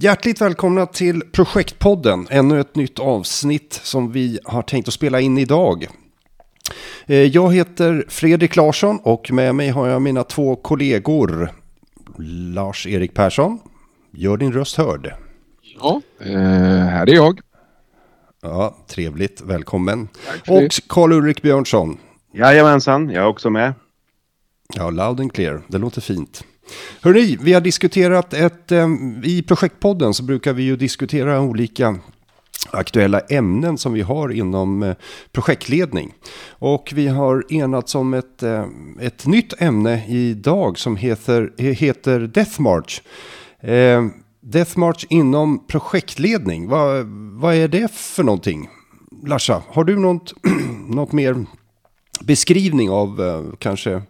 Hjärtligt 0.00 0.40
välkomna 0.40 0.86
till 0.86 1.20
Projektpodden, 1.20 2.26
ännu 2.30 2.60
ett 2.60 2.76
nytt 2.76 2.98
avsnitt 2.98 3.80
som 3.82 4.12
vi 4.12 4.40
har 4.44 4.62
tänkt 4.62 4.88
att 4.88 4.94
spela 4.94 5.20
in 5.20 5.38
idag. 5.38 5.86
Eh, 7.06 7.16
jag 7.16 7.54
heter 7.54 8.04
Fredrik 8.08 8.56
Larsson 8.56 8.98
och 9.02 9.32
med 9.32 9.54
mig 9.54 9.68
har 9.68 9.88
jag 9.88 10.02
mina 10.02 10.24
två 10.24 10.56
kollegor. 10.56 11.52
Lars-Erik 12.54 13.14
Persson, 13.14 13.58
gör 14.10 14.36
din 14.36 14.52
röst 14.52 14.76
hörd. 14.76 15.14
Ja, 15.80 16.00
eh, 16.20 16.30
här 16.84 17.10
är 17.10 17.14
jag. 17.14 17.40
Ja, 18.42 18.76
trevligt, 18.88 19.40
välkommen. 19.40 20.08
Och 20.48 20.70
Karl-Ulrik 20.88 21.42
Björnsson. 21.42 21.98
Jajamensan, 22.32 23.10
jag 23.10 23.24
är 23.24 23.28
också 23.28 23.50
med. 23.50 23.74
Ja, 24.74 24.90
loud 24.90 25.20
and 25.20 25.32
clear, 25.32 25.62
det 25.68 25.78
låter 25.78 26.00
fint. 26.00 26.44
Hörrni, 27.00 27.38
vi 27.40 27.52
har 27.52 27.60
diskuterat 27.60 28.34
ett, 28.34 28.72
ehm, 28.72 29.22
i 29.24 29.42
projektpodden 29.42 30.14
så 30.14 30.22
brukar 30.22 30.52
vi 30.52 30.62
ju 30.62 30.76
diskutera 30.76 31.40
olika 31.40 31.98
aktuella 32.70 33.20
ämnen 33.20 33.78
som 33.78 33.92
vi 33.92 34.00
har 34.00 34.32
inom 34.32 34.82
eh, 34.82 34.94
projektledning. 35.32 36.14
Och 36.48 36.92
vi 36.94 37.06
har 37.06 37.44
enats 37.52 37.94
om 37.94 38.14
ett, 38.14 38.42
eh, 38.42 38.64
ett 39.00 39.26
nytt 39.26 39.62
ämne 39.62 40.06
idag 40.08 40.78
som 40.78 40.96
heter, 40.96 41.52
heter 41.58 42.20
Death 42.20 42.60
March. 42.60 43.02
Ehm, 43.60 44.12
Death 44.40 44.78
March 44.78 45.06
inom 45.08 45.66
projektledning, 45.66 46.68
vad, 46.68 47.06
vad 47.40 47.54
är 47.54 47.68
det 47.68 47.92
för 47.92 48.22
någonting? 48.22 48.68
Larsa, 49.26 49.62
har 49.68 49.84
du 49.84 49.98
något, 49.98 50.34
något 50.88 51.12
mer 51.12 51.46
beskrivning 52.20 52.90
av 52.90 53.20
eh, 53.20 53.56
kanske 53.58 54.02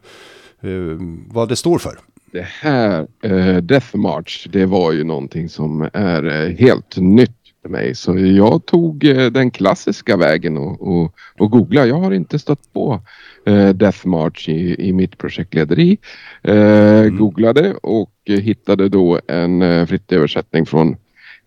vad 1.29 1.49
det 1.49 1.57
står 1.57 1.79
för? 1.79 1.99
Det 2.33 2.47
här 2.47 3.07
eh, 3.23 3.57
Death 3.57 3.97
March, 3.97 4.49
det 4.51 4.67
var 4.67 4.93
ju 4.93 5.05
någonting 5.05 5.49
som 5.49 5.89
är 5.93 6.25
eh, 6.25 6.57
helt 6.57 6.97
nytt 6.97 7.31
för 7.63 7.69
mig. 7.69 7.95
Så 7.95 8.19
jag 8.19 8.67
tog 8.67 9.05
eh, 9.05 9.27
den 9.27 9.51
klassiska 9.51 10.17
vägen 10.17 10.57
och, 10.57 10.89
och, 10.89 11.15
och 11.39 11.51
googlade. 11.51 11.89
Jag 11.89 12.01
har 12.01 12.13
inte 12.13 12.39
stött 12.39 12.73
på 12.73 13.01
eh, 13.47 13.69
Death 13.69 14.07
March 14.07 14.49
i, 14.49 14.89
i 14.89 14.93
mitt 14.93 15.19
projektlederi. 15.19 15.99
Eh, 16.43 17.01
mm. 17.01 17.17
Googlade 17.17 17.75
och 17.75 18.13
hittade 18.25 18.89
då 18.89 19.21
en 19.29 19.63
eh, 19.63 19.87
fritt 19.87 20.13
översättning 20.13 20.67
från 20.67 20.97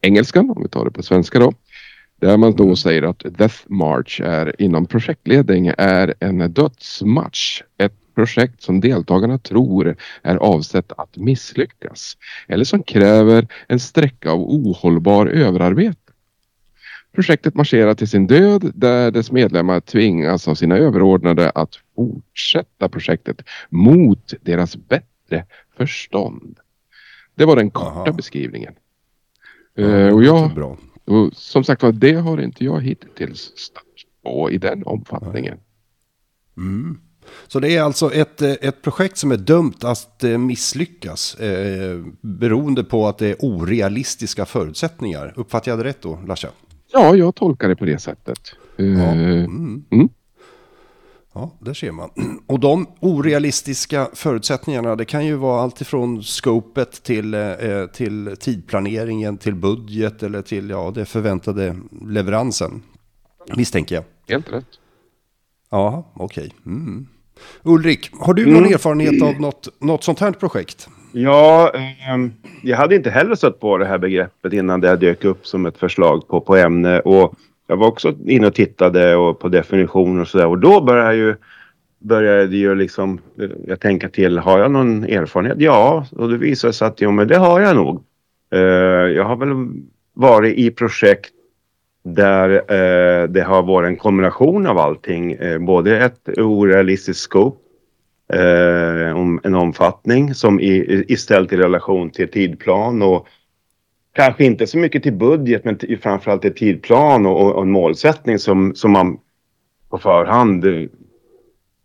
engelskan, 0.02 0.50
om 0.50 0.64
vi 0.64 0.70
tar 0.70 0.86
det 0.86 0.92
på 0.92 1.04
svenska 1.04 1.40
då. 1.40 1.54
Där 2.22 2.38
man 2.38 2.56
då 2.56 2.64
mm. 2.64 2.76
säger 2.76 3.04
att 3.04 3.24
Death 3.38 3.58
March 3.68 4.22
är 4.22 4.62
inom 4.62 4.86
projektledning 4.86 5.72
är 5.78 6.14
en 6.20 6.54
dödsmatch. 6.54 7.62
Ett 7.78 8.01
projekt 8.22 8.62
som 8.62 8.80
deltagarna 8.80 9.38
tror 9.38 9.96
är 10.22 10.36
avsett 10.36 10.92
att 10.98 11.18
misslyckas 11.18 12.18
eller 12.48 12.64
som 12.64 12.84
kräver 12.84 13.48
en 13.68 13.80
sträcka 13.80 14.32
av 14.32 14.40
ohållbar 14.40 15.28
överarbete. 15.28 15.98
Projektet 17.14 17.56
marscherar 17.56 17.94
till 17.94 18.08
sin 18.08 18.28
död 18.28 18.72
där 18.76 19.12
dess 19.12 19.32
medlemmar 19.32 19.80
tvingas 19.80 20.48
av 20.48 20.56
sina 20.56 20.78
överordnade 20.78 21.50
att 21.50 21.76
fortsätta 21.96 22.90
projektet 22.90 23.42
mot 23.70 24.34
deras 24.42 24.76
bättre 24.76 25.46
förstånd. 25.78 26.60
Det 27.36 27.46
var 27.46 27.56
den 27.56 27.72
korta 27.72 27.90
Aha. 27.90 28.12
beskrivningen. 28.12 28.74
Ja, 29.74 29.84
uh, 29.84 30.14
och 30.14 30.24
jag, 30.24 30.78
och 31.06 31.34
som 31.34 31.64
sagt 31.64 31.84
var, 31.84 31.92
det 31.92 32.14
har 32.14 32.42
inte 32.42 32.66
jag 32.66 32.82
hittills 32.82 33.52
stött 33.56 33.84
på 34.24 34.52
i 34.52 34.58
den 34.58 34.84
omfattningen. 34.84 35.58
Mm. 36.58 37.00
Så 37.48 37.60
det 37.60 37.76
är 37.76 37.82
alltså 37.82 38.14
ett, 38.14 38.42
eh, 38.42 38.52
ett 38.52 38.82
projekt 38.82 39.18
som 39.18 39.32
är 39.32 39.38
dömt 39.38 39.84
att 39.84 40.24
eh, 40.24 40.38
misslyckas 40.38 41.36
eh, 41.36 42.00
beroende 42.22 42.84
på 42.84 43.08
att 43.08 43.18
det 43.18 43.28
är 43.28 43.36
orealistiska 43.40 44.46
förutsättningar. 44.46 45.34
Uppfattar 45.36 45.72
jag 45.72 45.80
det 45.80 45.84
rätt 45.84 46.02
då, 46.02 46.20
Larsa? 46.28 46.48
Ja, 46.92 47.16
jag 47.16 47.36
tolkar 47.36 47.70
det 47.70 47.76
på 47.76 47.86
det 47.86 48.00
sättet. 48.00 48.40
Ja, 48.76 48.84
eh, 48.84 49.14
mm. 49.14 49.86
Mm. 49.92 50.10
ja 51.34 51.52
där 51.60 51.74
ser 51.74 51.92
man. 51.92 52.10
Och 52.48 52.60
de 52.60 52.88
orealistiska 53.00 54.10
förutsättningarna, 54.14 54.96
det 54.96 55.06
kan 55.06 55.26
ju 55.26 55.36
vara 55.36 55.62
allt 55.62 55.82
ifrån 55.82 56.24
scopet 56.24 57.04
till, 57.04 57.36
till 57.94 58.36
tidplaneringen, 58.40 59.38
till 59.38 59.56
budget 59.56 60.24
eller 60.24 60.42
till 60.42 60.70
ja, 60.70 60.92
det 60.96 61.06
förväntade 61.06 61.76
leveransen. 62.06 62.84
Misstänker 63.56 63.96
jag. 63.96 64.04
Helt 64.28 64.52
rätt. 64.52 64.66
Ja, 65.72 66.12
okej. 66.14 66.44
Okay. 66.44 66.74
Mm. 66.74 67.08
Ulrik, 67.64 68.10
har 68.20 68.34
du 68.34 68.46
någon 68.46 68.58
mm. 68.58 68.74
erfarenhet 68.74 69.22
av 69.22 69.42
något, 69.42 69.68
något 69.80 70.04
sånt 70.04 70.20
här 70.20 70.32
projekt? 70.32 70.90
Ja, 71.12 71.72
eh, 71.76 72.30
jag 72.64 72.78
hade 72.78 72.96
inte 72.96 73.10
heller 73.10 73.36
stött 73.36 73.60
på 73.60 73.78
det 73.78 73.86
här 73.86 73.98
begreppet 73.98 74.54
innan 74.54 74.82
det 74.82 74.96
dök 74.96 75.26
upp 75.26 75.48
som 75.48 75.66
ett 75.66 75.78
förslag 75.78 76.28
på, 76.28 76.42
på 76.42 76.56
ämne. 76.56 77.00
Och 77.00 77.34
jag 77.68 77.78
var 77.78 77.88
också 77.88 78.14
inne 78.28 78.48
och 78.48 78.56
tittade 78.56 79.16
och 79.16 79.40
på 79.40 79.48
definitioner 79.48 80.22
och 80.22 80.28
sådär. 80.28 80.48
Och 80.48 80.60
då 80.60 80.82
började 80.82 81.16
ju 81.16 81.36
började 82.00 82.58
ju 82.58 82.76
liksom, 82.76 83.20
jag 83.68 83.80
tänka 83.80 84.10
till, 84.10 84.38
har 84.38 84.60
jag 84.60 84.72
någon 84.72 85.04
erfarenhet? 85.04 85.58
Ja, 85.60 86.06
och 86.12 86.30
det 86.30 86.38
visade 86.38 86.74
sig 86.74 86.88
att 86.88 87.02
jo, 87.02 87.12
men 87.12 87.28
det 87.28 87.38
har 87.38 87.60
jag 87.60 87.76
nog. 87.76 88.04
Uh, 88.56 88.62
jag 89.12 89.24
har 89.24 89.36
väl 89.36 89.50
varit 90.14 90.58
i 90.58 90.72
projekt 90.72 91.34
där 92.04 92.50
eh, 92.50 93.28
det 93.28 93.42
har 93.42 93.64
varit 93.64 93.88
en 93.88 93.98
kombination 93.98 94.68
av 94.68 94.78
allting. 94.78 95.32
Eh, 95.32 95.60
både 95.60 96.00
ett 96.00 96.30
orealistiskt 96.38 97.24
scope, 97.24 97.58
eh, 98.34 99.18
om 99.18 99.40
en 99.44 99.56
omfattning 99.56 100.34
som 100.34 100.60
i, 100.60 101.06
istället 101.08 101.54
i 101.54 101.58
relation 101.58 102.10
till 102.10 102.32
tidplan 102.32 103.02
och 103.02 103.28
kanske 104.14 104.46
inte 104.46 104.68
så 104.68 104.78
mycket 104.78 105.04
till 105.04 105.14
budget 105.14 105.66
men 105.66 105.78
till, 105.78 106.00
framförallt 106.00 106.42
till 106.42 106.56
tidplan 106.56 107.26
och, 107.26 107.56
och 107.56 107.62
en 107.62 107.72
målsättning 107.72 108.40
som, 108.40 108.76
som 108.76 108.92
man 108.92 109.18
på 109.90 109.98
förhand 109.98 110.66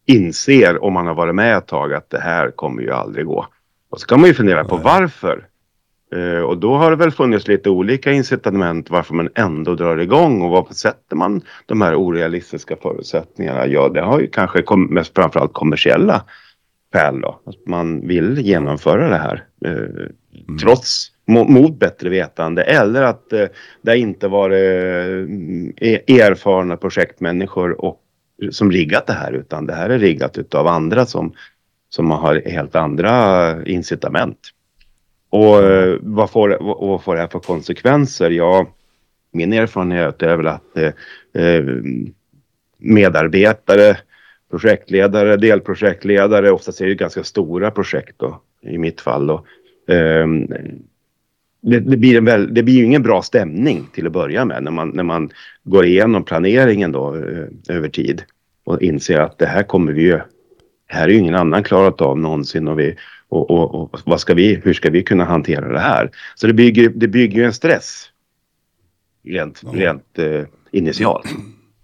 inser 0.06 0.84
om 0.84 0.92
man 0.92 1.06
har 1.06 1.14
varit 1.14 1.34
med 1.34 1.56
ett 1.56 1.66
tag 1.66 1.94
att 1.94 2.10
det 2.10 2.20
här 2.20 2.50
kommer 2.50 2.82
ju 2.82 2.90
aldrig 2.90 3.26
gå. 3.26 3.46
Och 3.90 4.00
så 4.00 4.06
kan 4.06 4.20
man 4.20 4.28
ju 4.28 4.34
fundera 4.34 4.64
på 4.64 4.76
varför 4.76 5.46
och 6.46 6.58
då 6.58 6.74
har 6.74 6.90
det 6.90 6.96
väl 6.96 7.10
funnits 7.10 7.48
lite 7.48 7.70
olika 7.70 8.12
incitament 8.12 8.90
varför 8.90 9.14
man 9.14 9.28
ändå 9.34 9.74
drar 9.74 9.96
igång 9.98 10.42
och 10.42 10.50
varför 10.50 10.74
sätter 10.74 11.16
man 11.16 11.42
de 11.66 11.82
här 11.82 11.94
orealistiska 11.94 12.76
förutsättningarna? 12.76 13.66
Ja, 13.66 13.88
det 13.88 14.00
har 14.00 14.20
ju 14.20 14.26
kanske 14.26 14.62
kom, 14.62 14.84
mest 14.84 15.14
framförallt 15.14 15.52
kommersiella 15.52 16.24
skäl 16.92 17.20
då. 17.20 17.40
Att 17.46 17.66
man 17.66 18.06
vill 18.06 18.38
genomföra 18.38 19.08
det 19.08 19.16
här 19.16 19.44
eh, 19.64 19.72
mm. 19.72 20.58
trots 20.62 21.12
mot 21.26 21.78
bättre 21.78 22.08
vetande 22.08 22.62
eller 22.62 23.02
att 23.02 23.32
eh, 23.32 23.46
det 23.82 23.98
inte 23.98 24.28
varit 24.28 25.28
eh, 25.76 26.16
erfarna 26.16 26.76
projektmänniskor 26.76 27.84
och, 27.84 28.00
som 28.50 28.72
riggat 28.72 29.06
det 29.06 29.12
här 29.12 29.32
utan 29.32 29.66
det 29.66 29.74
här 29.74 29.90
är 29.90 29.98
riggat 29.98 30.38
utav 30.38 30.66
andra 30.66 31.06
som, 31.06 31.32
som 31.88 32.10
har 32.10 32.42
helt 32.46 32.74
andra 32.74 33.66
incitament. 33.66 34.38
Och 35.36 35.64
eh, 35.64 35.98
vad 36.00 36.30
får, 36.30 36.58
vad 36.60 37.02
får 37.02 37.14
det 37.14 37.20
här 37.20 37.28
för 37.28 37.38
konsekvenser? 37.38 38.30
Ja, 38.30 38.66
min 39.32 39.52
erfarenhet 39.52 40.22
är 40.22 40.36
väl 40.36 40.46
att 40.46 40.76
eh, 40.76 41.44
eh, 41.44 41.64
medarbetare, 42.78 43.96
projektledare, 44.50 45.36
delprojektledare, 45.36 46.50
oftast 46.50 46.80
är 46.80 46.86
det 46.86 46.94
ganska 46.94 47.24
stora 47.24 47.70
projekt 47.70 48.14
då, 48.16 48.40
i 48.62 48.78
mitt 48.78 49.00
fall. 49.00 49.26
Då. 49.26 49.34
Eh, 49.94 50.26
det, 51.60 51.80
det, 51.80 51.96
blir 51.96 52.16
en 52.16 52.24
väl, 52.24 52.54
det 52.54 52.62
blir 52.62 52.74
ju 52.74 52.84
ingen 52.84 53.02
bra 53.02 53.22
stämning 53.22 53.86
till 53.94 54.06
att 54.06 54.12
börja 54.12 54.44
med 54.44 54.62
när 54.62 54.70
man, 54.70 54.88
när 54.88 55.02
man 55.02 55.30
går 55.64 55.86
igenom 55.86 56.24
planeringen 56.24 56.92
då 56.92 57.14
eh, 57.14 57.76
över 57.76 57.88
tid 57.88 58.22
och 58.64 58.82
inser 58.82 59.18
att 59.18 59.38
det 59.38 59.46
här 59.46 59.62
kommer 59.62 59.92
vi 59.92 60.02
ju, 60.02 60.16
det 60.88 60.94
här 60.94 61.08
är 61.08 61.12
ju 61.12 61.18
ingen 61.18 61.34
annan 61.34 61.62
klarat 61.62 62.00
av 62.00 62.18
någonsin 62.18 62.68
och 62.68 62.78
vi 62.78 62.96
och, 63.28 63.50
och, 63.50 63.74
och, 63.74 64.00
vad 64.04 64.20
ska 64.20 64.34
vi, 64.34 64.60
hur 64.64 64.72
ska 64.72 64.90
vi 64.90 65.02
kunna 65.02 65.24
hantera 65.24 65.72
det 65.72 65.80
här? 65.80 66.10
Så 66.34 66.46
det 66.46 66.52
bygger, 66.52 66.88
det 66.88 67.08
bygger 67.08 67.44
en 67.44 67.52
stress 67.52 68.10
rent, 69.24 69.62
ja. 69.64 69.70
rent 69.74 70.18
eh, 70.18 70.42
initialt. 70.70 71.26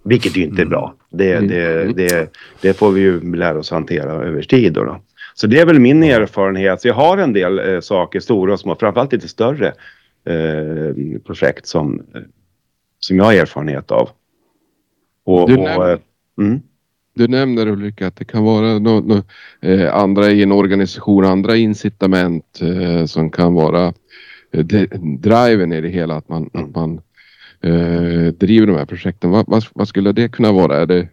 Vilket 0.04 0.36
ju 0.36 0.42
inte 0.42 0.62
är 0.62 0.66
bra. 0.66 0.94
Det, 1.10 1.32
mm. 1.32 1.48
det, 1.48 1.92
det, 1.92 2.36
det, 2.60 2.74
får 2.74 2.90
vi 2.92 3.00
ju 3.00 3.34
lära 3.34 3.58
oss 3.58 3.70
hantera 3.70 4.12
över 4.12 4.42
tid. 4.42 4.72
Då, 4.72 4.84
då. 4.84 5.00
Så 5.34 5.46
det 5.46 5.60
är 5.60 5.66
väl 5.66 5.78
min 5.78 6.02
erfarenhet. 6.02 6.80
Så 6.80 6.88
jag 6.88 6.94
har 6.94 7.18
en 7.18 7.32
del 7.32 7.58
eh, 7.58 7.80
saker, 7.80 8.20
stora 8.20 8.52
och 8.52 8.60
små, 8.60 8.76
framförallt 8.76 9.12
lite 9.12 9.28
större 9.28 9.66
eh, 10.26 11.20
projekt 11.26 11.66
som, 11.66 12.02
som 12.98 13.16
jag 13.16 13.24
har 13.24 13.32
erfarenhet 13.32 13.90
av. 13.90 14.10
Och, 15.24 15.48
du, 15.48 15.56
och, 15.56 15.90
eh, 15.90 15.98
mm 16.38 16.60
du 17.14 17.28
nämner 17.28 17.68
Ulrika 17.68 18.06
att 18.06 18.16
det 18.16 18.24
kan 18.24 18.44
vara 18.44 18.78
no, 18.78 19.00
no, 19.00 19.22
eh, 19.68 19.94
andra 19.94 20.30
i 20.30 20.42
en 20.42 20.52
organisation, 20.52 21.24
andra 21.24 21.56
incitament 21.56 22.60
eh, 22.62 23.04
som 23.04 23.30
kan 23.30 23.54
vara 23.54 23.94
eh, 24.52 24.64
driven 25.18 25.72
i 25.72 25.80
det 25.80 25.88
hela. 25.88 26.14
Att 26.14 26.28
man, 26.28 26.50
att 26.52 26.74
man 26.74 27.00
eh, 27.60 28.32
driver 28.32 28.66
de 28.66 28.76
här 28.76 28.86
projekten. 28.86 29.30
Vad, 29.30 29.44
vad, 29.48 29.64
vad, 29.74 29.88
skulle 29.88 30.12
det 30.12 30.28
kunna 30.28 30.52
vara? 30.52 30.76
Är 30.76 30.86
det, 30.86 31.08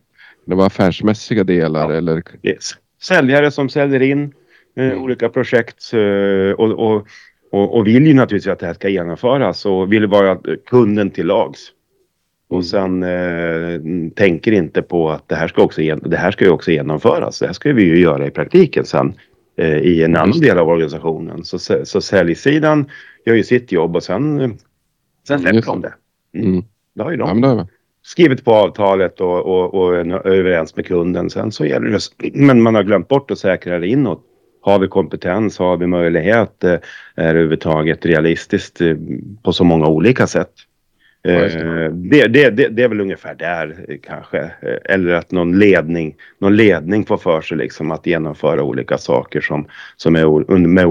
det 0.45 0.55
vara 0.55 0.67
affärsmässiga 0.67 1.43
delar? 1.43 1.91
Ja. 1.91 1.97
Eller? 1.97 2.23
Yes. 2.43 2.71
Säljare 3.01 3.51
som 3.51 3.69
säljer 3.69 4.01
in 4.01 4.33
eh, 4.77 4.85
mm. 4.85 5.01
olika 5.01 5.29
projekt 5.29 5.93
eh, 5.93 6.51
och, 6.51 6.71
och 6.71 7.07
och, 7.51 7.77
och 7.77 7.87
vill 7.87 8.07
ju 8.07 8.13
naturligtvis 8.13 8.51
att 8.51 8.59
det 8.59 8.65
här 8.65 8.73
ska 8.73 8.89
genomföras 8.89 9.65
och 9.65 9.93
vill 9.93 10.07
vara 10.07 10.37
kunden 10.65 11.11
till 11.11 11.25
lags. 11.25 11.71
Och 12.49 12.55
mm. 12.55 12.63
sen 12.63 13.03
eh, 13.03 14.11
tänker 14.15 14.51
inte 14.51 14.81
på 14.81 15.09
att 15.09 15.27
det 15.27 15.35
här, 15.35 15.47
ska 15.47 15.61
också, 15.61 15.81
det 15.81 16.17
här 16.17 16.31
ska 16.31 16.45
ju 16.45 16.51
också 16.51 16.71
genomföras. 16.71 17.39
Det 17.39 17.45
här 17.45 17.53
ska 17.53 17.73
vi 17.73 17.83
ju 17.83 17.99
göra 17.99 18.27
i 18.27 18.31
praktiken 18.31 18.85
sen 18.85 19.13
eh, 19.57 19.77
i 19.77 20.03
en 20.03 20.15
annan 20.15 20.39
del 20.39 20.57
av 20.57 20.69
organisationen. 20.69 21.43
Så, 21.43 21.59
så 21.83 22.01
säljsidan 22.01 22.89
gör 23.25 23.35
ju 23.35 23.43
sitt 23.43 23.71
jobb 23.71 23.95
och 23.95 24.03
sen, 24.03 24.57
sen 25.27 25.39
släpper 25.39 25.61
de 25.61 25.81
det. 25.81 25.93
Mm. 26.33 26.47
mm. 26.47 26.63
Det 26.95 27.03
har 27.03 27.11
ju 27.11 27.17
de. 27.17 27.43
Ja, 27.43 27.67
skrivit 28.03 28.45
på 28.45 28.53
avtalet 28.53 29.21
och, 29.21 29.45
och, 29.45 29.73
och 29.73 29.95
är 29.95 30.27
överens 30.27 30.75
med 30.75 30.85
kunden. 30.85 31.29
Sen 31.29 31.51
så 31.51 31.65
gäller 31.65 31.89
det, 31.89 32.31
men 32.33 32.61
man 32.61 32.75
har 32.75 32.83
glömt 32.83 33.07
bort 33.07 33.31
att 33.31 33.39
säkra 33.39 33.79
det 33.79 33.87
inåt. 33.87 34.25
Har 34.61 34.79
vi 34.79 34.87
kompetens? 34.87 35.59
Har 35.59 35.77
vi 35.77 35.87
möjlighet? 35.87 36.63
Eh, 36.63 36.71
är 36.71 36.79
det 37.15 37.29
överhuvudtaget 37.29 38.05
realistiskt 38.05 38.81
eh, 38.81 38.95
på 39.43 39.53
så 39.53 39.63
många 39.63 39.87
olika 39.87 40.27
sätt? 40.27 40.51
Eh, 41.23 41.91
det. 41.91 42.27
Det, 42.27 42.49
det, 42.49 42.67
det, 42.67 42.83
är 42.83 42.87
väl 42.87 43.01
ungefär 43.01 43.35
där 43.35 43.85
eh, 43.87 43.97
kanske. 44.03 44.39
Eh, 44.39 44.77
eller 44.85 45.13
att 45.13 45.31
någon 45.31 45.59
ledning, 45.59 46.15
någon 46.39 46.55
ledning 46.55 47.05
får 47.05 47.17
för 47.17 47.41
sig 47.41 47.57
liksom 47.57 47.91
att 47.91 48.05
genomföra 48.05 48.63
olika 48.63 48.97
saker 48.97 49.41
som, 49.41 49.67
som 49.95 50.15
är 50.15 50.57
med 50.57 50.85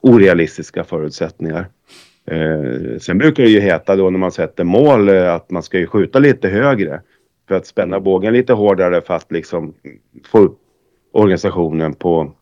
orealistiska 0.00 0.84
förutsättningar. 0.84 1.66
Eh, 2.30 2.98
sen 3.00 3.18
brukar 3.18 3.42
det 3.42 3.50
ju 3.50 3.60
heta 3.60 3.96
då 3.96 4.10
när 4.10 4.18
man 4.18 4.32
sätter 4.32 4.64
mål 4.64 5.08
att 5.08 5.50
man 5.50 5.62
ska 5.62 5.78
ju 5.78 5.86
skjuta 5.86 6.18
lite 6.18 6.48
högre 6.48 7.00
för 7.48 7.54
att 7.54 7.66
spänna 7.66 8.00
bågen 8.00 8.32
lite 8.32 8.52
hårdare 8.52 9.00
för 9.00 9.14
att 9.14 9.32
liksom 9.32 9.74
få 10.26 10.38
upp 10.38 10.58
organisationen 11.12 11.94
på, 11.94 12.32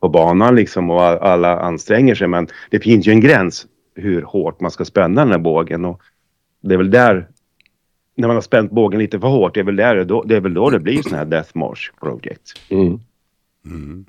på 0.00 0.08
banan 0.08 0.56
liksom 0.56 0.90
och 0.90 1.02
alla 1.02 1.58
anstränger 1.58 2.14
sig. 2.14 2.28
Men 2.28 2.48
det 2.70 2.80
finns 2.80 3.08
ju 3.08 3.12
en 3.12 3.20
gräns 3.20 3.66
hur 3.94 4.22
hårt 4.22 4.60
man 4.60 4.70
ska 4.70 4.84
spänna 4.84 5.20
den 5.20 5.32
här 5.32 5.38
bågen 5.38 5.84
och 5.84 6.02
det 6.60 6.74
är 6.74 6.78
väl 6.78 6.90
där 6.90 7.28
när 8.20 8.28
man 8.28 8.36
har 8.36 8.42
spänt 8.42 8.70
bågen 8.70 8.98
lite 9.00 9.20
för 9.20 9.28
hårt, 9.28 9.54
det 9.54 9.60
är 9.60 9.64
väl, 9.64 9.76
där, 9.76 10.04
då, 10.04 10.22
det, 10.22 10.36
är 10.36 10.40
väl 10.40 10.54
då 10.54 10.70
det 10.70 10.80
blir 10.80 11.02
sådana 11.02 11.18
här 11.18 11.24
Death 11.24 11.50
March 11.54 11.92
Project. 12.00 12.60
Mm. 12.68 13.00
Mm. 13.64 14.04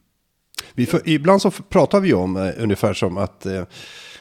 Vi 0.74 0.86
för, 0.86 1.02
ibland 1.06 1.42
så 1.42 1.52
pratar 1.52 2.00
vi 2.00 2.14
om 2.14 2.38
eh, 2.38 2.52
ungefär 2.58 2.94
som 2.94 3.18
att 3.18 3.46
eh, 3.46 3.64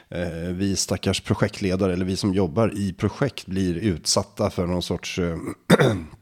eh, 0.09 0.53
vi 0.53 0.77
stackars 0.77 1.21
projektledare 1.21 1.93
eller 1.93 2.05
vi 2.05 2.17
som 2.17 2.35
jobbar 2.35 2.73
i 2.75 2.93
projekt 2.93 3.47
blir 3.47 3.75
utsatta 3.75 4.51
för 4.51 4.67
någon 4.67 4.83
sorts 4.83 5.19
eh, 5.19 5.37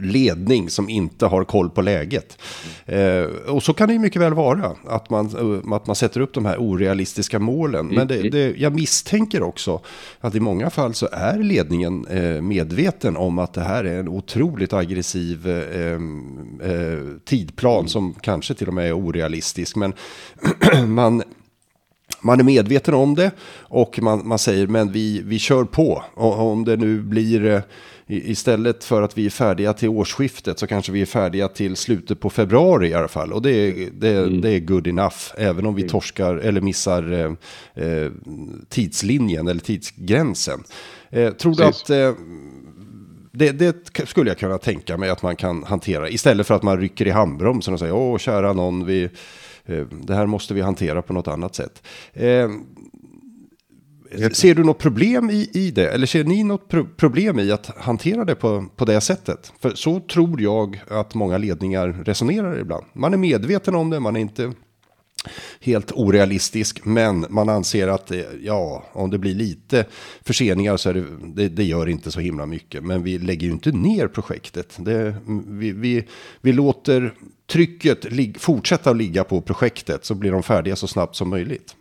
ledning 0.00 0.70
som 0.70 0.88
inte 0.88 1.26
har 1.26 1.44
koll 1.44 1.70
på 1.70 1.82
läget. 1.82 2.38
Eh, 2.86 3.22
och 3.48 3.62
så 3.62 3.74
kan 3.74 3.88
det 3.88 3.92
ju 3.92 3.98
mycket 3.98 4.22
väl 4.22 4.34
vara, 4.34 4.76
att 4.86 5.10
man, 5.10 5.26
eh, 5.26 5.72
att 5.72 5.86
man 5.86 5.96
sätter 5.96 6.20
upp 6.20 6.34
de 6.34 6.44
här 6.44 6.56
orealistiska 6.58 7.38
målen. 7.38 7.86
Men 7.86 8.06
det, 8.06 8.30
det, 8.30 8.54
jag 8.56 8.74
misstänker 8.74 9.42
också 9.42 9.80
att 10.20 10.34
i 10.34 10.40
många 10.40 10.70
fall 10.70 10.94
så 10.94 11.08
är 11.12 11.38
ledningen 11.38 12.06
eh, 12.06 12.42
medveten 12.42 13.16
om 13.16 13.38
att 13.38 13.52
det 13.52 13.62
här 13.62 13.84
är 13.84 14.00
en 14.00 14.08
otroligt 14.08 14.72
aggressiv 14.72 15.48
eh, 15.48 15.92
eh 16.70 17.00
tidplan 17.24 17.88
som 17.88 18.14
kanske 18.20 18.54
till 18.54 18.68
och 18.68 18.74
med 18.74 18.86
är 18.86 18.92
orealistisk. 18.92 19.76
Men 19.76 19.92
man 20.86 21.22
man 22.22 22.40
är 22.40 22.44
medveten 22.44 22.94
om 22.94 23.14
det 23.14 23.30
och 23.60 24.02
man, 24.02 24.28
man 24.28 24.38
säger 24.38 24.66
men 24.66 24.92
vi, 24.92 25.22
vi 25.24 25.38
kör 25.38 25.64
på. 25.64 26.04
Och 26.14 26.38
om 26.38 26.64
det 26.64 26.76
nu 26.76 27.00
blir 27.00 27.46
eh, 27.46 27.60
istället 28.06 28.84
för 28.84 29.02
att 29.02 29.18
vi 29.18 29.26
är 29.26 29.30
färdiga 29.30 29.72
till 29.72 29.88
årsskiftet 29.88 30.58
så 30.58 30.66
kanske 30.66 30.92
vi 30.92 31.02
är 31.02 31.06
färdiga 31.06 31.48
till 31.48 31.76
slutet 31.76 32.20
på 32.20 32.30
februari 32.30 32.88
i 32.88 32.94
alla 32.94 33.08
fall. 33.08 33.32
Och 33.32 33.42
det 33.42 33.50
är, 33.50 33.90
det, 33.92 34.16
mm. 34.18 34.40
det 34.40 34.50
är 34.50 34.60
good 34.60 34.86
enough. 34.86 35.16
Även 35.36 35.66
om 35.66 35.74
vi 35.74 35.82
mm. 35.82 35.90
torskar 35.90 36.34
eller 36.34 36.60
missar 36.60 37.12
eh, 37.12 37.84
eh, 37.86 38.10
tidslinjen 38.68 39.48
eller 39.48 39.60
tidsgränsen. 39.60 40.64
Eh, 41.10 41.32
tror 41.32 41.54
du 41.54 41.64
att... 41.64 41.90
Eh, 41.90 42.12
det, 43.32 43.52
det, 43.52 43.76
skulle 44.08 44.30
jag 44.30 44.38
kunna 44.38 44.58
tänka 44.58 44.96
mig 44.96 45.10
att 45.10 45.22
man 45.22 45.36
kan 45.36 45.64
hantera. 45.64 46.08
Istället 46.08 46.46
för 46.46 46.54
att 46.54 46.62
man 46.62 46.80
rycker 46.80 47.06
i 47.06 47.10
handbromsen 47.10 47.74
och 47.74 47.80
säger 47.80 47.94
åh 47.94 48.18
kära 48.18 48.52
någon, 48.52 48.86
vi, 48.86 49.10
det 50.06 50.14
här 50.14 50.26
måste 50.26 50.54
vi 50.54 50.60
hantera 50.60 51.02
på 51.02 51.12
något 51.12 51.28
annat 51.28 51.54
sätt. 51.54 51.82
Eh, 52.12 52.48
ser 54.32 54.54
du 54.54 54.64
något 54.64 54.78
problem 54.78 55.30
i, 55.30 55.50
i 55.54 55.70
det? 55.70 55.90
Eller 55.90 56.06
ser 56.06 56.24
ni 56.24 56.44
något 56.44 56.68
pro 56.68 56.86
problem 56.96 57.38
i 57.38 57.52
att 57.52 57.66
hantera 57.76 58.24
det 58.24 58.34
på, 58.34 58.66
på 58.76 58.84
det 58.84 59.00
sättet? 59.00 59.52
För 59.60 59.70
så 59.70 60.00
tror 60.00 60.40
jag 60.40 60.80
att 60.88 61.14
många 61.14 61.38
ledningar 61.38 61.88
resonerar 61.88 62.58
ibland. 62.58 62.84
Man 62.92 63.14
är 63.14 63.18
medveten 63.18 63.74
om 63.74 63.90
det, 63.90 64.00
man 64.00 64.16
är 64.16 64.20
inte 64.20 64.52
helt 65.60 65.92
orealistisk, 65.92 66.84
men 66.84 67.26
man 67.28 67.48
anser 67.48 67.88
att 67.88 68.10
eh, 68.10 68.20
ja, 68.42 68.84
om 68.92 69.10
det 69.10 69.18
blir 69.18 69.34
lite 69.34 69.84
förseningar 70.22 70.76
så 70.76 70.88
är 70.88 70.94
det, 70.94 71.04
det, 71.34 71.48
det 71.48 71.64
gör 71.64 71.88
inte 71.88 72.10
så 72.10 72.20
himla 72.20 72.46
mycket. 72.46 72.84
Men 72.84 73.02
vi 73.02 73.18
lägger 73.18 73.46
ju 73.46 73.52
inte 73.52 73.72
ner 73.72 74.08
projektet. 74.08 74.76
Det, 74.78 75.00
mm, 75.00 75.58
vi, 75.58 75.72
vi, 75.72 76.04
vi 76.40 76.52
låter 76.52 77.14
trycket 77.46 78.12
lig, 78.12 78.40
fortsätta 78.40 78.90
att 78.90 78.96
ligga 78.96 79.24
på 79.24 79.40
projektet 79.40 80.04
så 80.04 80.14
blir 80.14 80.32
de 80.32 80.42
färdiga 80.42 80.76
så 80.76 80.86
snabbt 80.86 81.16
som 81.16 81.30
möjligt. 81.30 81.76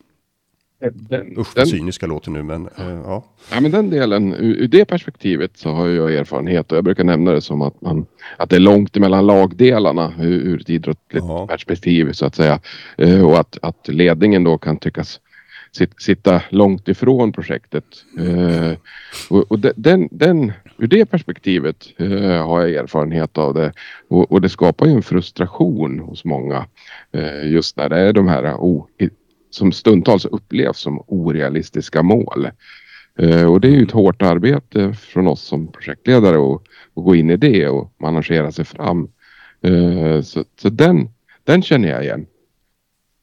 Den, 0.82 1.38
Usch 1.38 1.58
vad 1.58 1.68
cyniska 1.68 2.08
låter 2.08 2.32
nu 2.32 2.44
men 2.44 2.70
uh, 2.80 3.02
ja. 3.06 3.24
Ja 3.52 3.60
men 3.62 3.72
den 3.72 3.90
delen, 3.90 4.34
ur, 4.34 4.56
ur, 4.56 4.68
det 4.68 4.86
perspektivet 4.86 5.58
så 5.58 5.70
har 5.70 5.88
jag 5.88 6.14
erfarenhet 6.14 6.72
och 6.72 6.78
jag 6.78 6.84
brukar 6.84 7.04
nämna 7.04 7.32
det 7.32 7.42
som 7.42 7.62
att, 7.62 7.82
man, 7.82 8.06
att 8.38 8.50
det 8.50 8.56
är 8.56 8.60
långt 8.60 8.98
emellan 8.98 9.26
lagdelarna 9.26 10.14
ur, 10.20 10.40
ur 10.42 10.62
ett 10.62 10.70
idrottsligt 10.70 11.26
ja. 11.28 11.48
perspektiv 11.48 12.12
så 12.12 12.26
att 12.26 12.36
säga. 12.36 12.60
Uh, 13.02 13.26
och 13.26 13.40
att, 13.40 13.58
att 13.62 13.88
ledningen 13.88 14.44
då 14.44 14.58
kan 14.58 14.78
tyckas 14.78 15.20
sit, 15.72 16.02
sitta 16.02 16.42
långt 16.50 16.88
ifrån 16.88 17.32
projektet. 17.32 17.86
Uh, 18.20 18.74
och, 19.30 19.52
och 19.52 19.60
den, 19.60 20.10
den, 20.12 20.52
ur 20.78 20.88
det 20.88 21.06
perspektivet 21.06 21.88
har 22.46 22.62
jag 22.62 22.74
erfarenhet 22.74 23.38
av 23.38 23.54
det 23.54 23.74
och, 24.10 24.32
och, 24.32 24.42
det 24.42 24.50
skapar 24.50 24.86
ju 24.86 24.92
en 24.92 25.04
frustration 25.04 26.00
hos 26.00 26.26
många 26.26 26.66
just 27.44 27.78
när 27.78 27.90
det 27.90 28.00
är 28.00 28.14
de 28.14 28.28
här 28.28 28.54
oh, 28.54 28.86
som 29.50 29.72
stundtals 29.72 30.26
upplevs 30.26 30.80
som 30.80 31.04
orealistiska 31.08 32.04
mål. 32.04 32.48
Eh, 33.20 33.52
och 33.52 33.62
det 33.62 33.68
är 33.68 33.72
ju 33.72 33.84
ett 33.84 33.92
hårt 33.92 34.22
arbete 34.22 34.94
från 34.94 35.28
oss 35.28 35.42
som 35.42 35.72
projektledare 35.72 36.54
att, 36.54 36.62
att 36.96 37.04
gå 37.04 37.16
in 37.16 37.30
i 37.30 37.38
det 37.38 37.68
och 37.68 37.94
managera 37.98 38.52
sig 38.52 38.66
fram. 38.66 39.10
Eh, 39.62 40.22
så, 40.22 40.44
så 40.62 40.70
den, 40.70 41.10
den 41.44 41.62
känner 41.62 41.90
jag 41.90 42.04
igen. 42.04 42.26